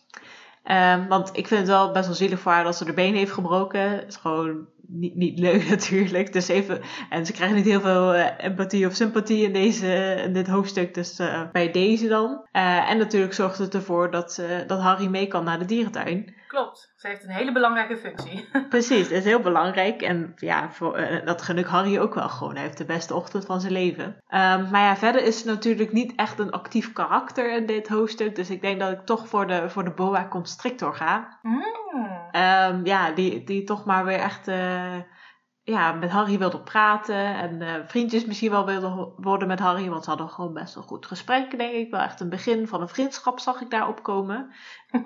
[0.63, 3.15] Um, want ik vind het wel best wel zielig voor haar dat ze de been
[3.15, 3.91] heeft gebroken.
[3.91, 6.33] Het is gewoon niet, niet leuk natuurlijk.
[6.33, 10.33] Dus even, en ze krijgt niet heel veel uh, empathie of sympathie in, deze, in
[10.33, 10.93] dit hoofdstuk.
[10.93, 12.47] Dus uh, bij deze dan.
[12.53, 16.33] Uh, en natuurlijk zorgt het ervoor dat, dat Harry mee kan naar de dierentuin.
[16.49, 16.93] Klopt.
[16.95, 18.49] Ze heeft een hele belangrijke functie.
[18.69, 20.01] Precies, dat is heel belangrijk.
[20.01, 22.53] En ja, voor, dat gun ik Harry ook wel gewoon.
[22.53, 24.05] Hij heeft de beste ochtend van zijn leven.
[24.05, 28.35] Um, maar ja, verder is ze natuurlijk niet echt een actief karakter in dit hoofdstuk.
[28.35, 31.39] Dus ik denk dat ik toch voor de, voor de boa constrictor ga.
[31.41, 31.63] Mm.
[32.31, 34.95] Um, ja, die, die toch maar weer echt uh,
[35.69, 37.35] ja, met Harry wilde praten.
[37.35, 39.89] En uh, vriendjes misschien wel wilde worden met Harry.
[39.89, 41.91] Want ze hadden gewoon best wel goed gesprek, denk ik.
[41.91, 44.53] Wel echt een begin van een vriendschap zag ik daar opkomen.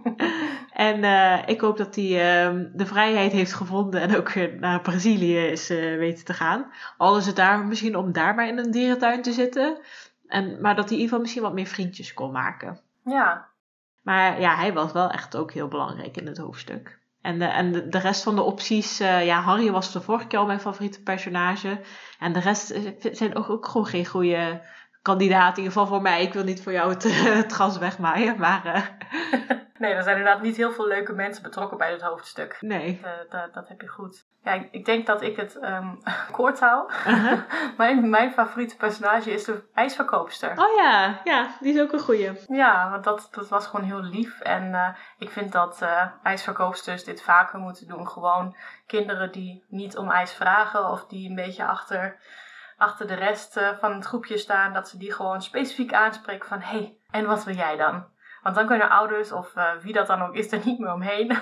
[0.89, 5.37] en uh, ik hoop dat hij uh, de vrijheid heeft gevonden en ook naar Brazilië
[5.37, 6.71] is weten te gaan.
[6.97, 9.77] Al is het daar misschien om daar maar in een dierentuin te zitten.
[10.27, 12.79] En, maar dat hij in ieder geval misschien wat meer vriendjes kon maken.
[13.03, 13.51] Ja.
[14.01, 17.01] Maar ja, hij was wel echt ook heel belangrijk in het hoofdstuk.
[17.23, 20.39] En de, en de, rest van de opties, uh, ja, Harry was de vorige keer
[20.39, 21.81] al mijn favoriete personage.
[22.19, 22.73] En de rest
[23.11, 24.61] zijn ook, ook gewoon geen goede
[25.03, 25.57] kandidaten.
[25.57, 26.21] In ieder geval voor mij.
[26.21, 27.03] Ik wil niet voor jou het,
[27.43, 28.65] het gas wegmaaien, maar...
[28.65, 28.81] Uh...
[29.83, 32.57] Nee, er zijn inderdaad niet heel veel leuke mensen betrokken bij dit hoofdstuk.
[32.59, 33.01] Nee.
[33.03, 34.25] Uh, dat, dat heb je goed.
[34.43, 35.99] Ja, ik, ik denk dat ik het um,
[36.31, 36.91] kort hou.
[37.07, 37.39] Uh-huh.
[37.77, 40.51] mijn, mijn favoriete personage is de ijsverkoopster.
[40.51, 42.31] Oh ja, ja, die is ook een goeie.
[42.47, 44.39] Ja, want dat, dat was gewoon heel lief.
[44.39, 44.87] En uh,
[45.17, 45.85] ik vind dat
[46.23, 48.07] ijsverkoopsters dit vaker moeten doen.
[48.09, 48.55] Gewoon
[48.87, 52.19] kinderen die niet om ijs vragen of die een beetje achter,
[52.83, 54.73] achter de rest van het groepje staan.
[54.73, 58.11] Dat ze die gewoon specifiek aanspreken van, hé, hey, en wat wil jij dan?
[58.43, 61.37] Want dan kunnen ouders of uh, wie dat dan ook is er niet meer omheen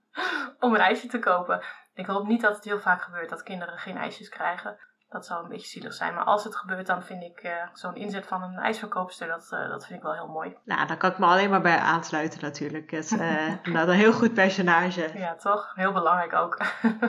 [0.60, 1.62] om een ijsje te kopen.
[1.94, 4.78] Ik hoop niet dat het heel vaak gebeurt dat kinderen geen ijsjes krijgen.
[5.08, 6.14] Dat zou een beetje zielig zijn.
[6.14, 9.68] Maar als het gebeurt, dan vind ik uh, zo'n inzet van een ijsverkoopster, dat, uh,
[9.68, 10.56] dat vind ik wel heel mooi.
[10.64, 12.90] Nou, daar kan ik me alleen maar bij aansluiten natuurlijk.
[12.90, 13.10] Het is
[13.72, 15.18] nou, een heel goed personage.
[15.18, 15.72] Ja, toch?
[15.74, 16.58] Heel belangrijk ook.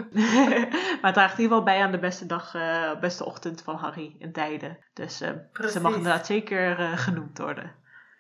[1.02, 2.52] maar het draagt in ieder geval bij aan de beste dag,
[3.00, 4.78] beste ochtend van Harry in tijden.
[4.94, 7.76] Dus ze mag inderdaad zeker genoemd worden.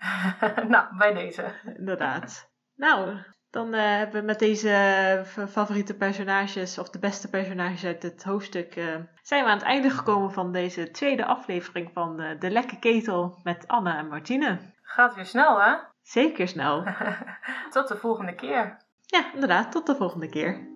[0.68, 1.54] nou, bij deze.
[1.78, 2.52] Inderdaad.
[2.76, 3.18] Nou,
[3.50, 4.70] dan uh, hebben we met deze
[5.38, 9.66] uh, favoriete personages, of de beste personages uit het hoofdstuk, uh, zijn we aan het
[9.66, 14.60] einde gekomen van deze tweede aflevering van De Lekke Ketel met Anne en Martine.
[14.82, 15.76] Gaat weer snel, hè?
[16.02, 16.84] Zeker snel.
[17.70, 18.78] tot de volgende keer.
[19.06, 19.72] Ja, inderdaad.
[19.72, 20.68] Tot de volgende keer.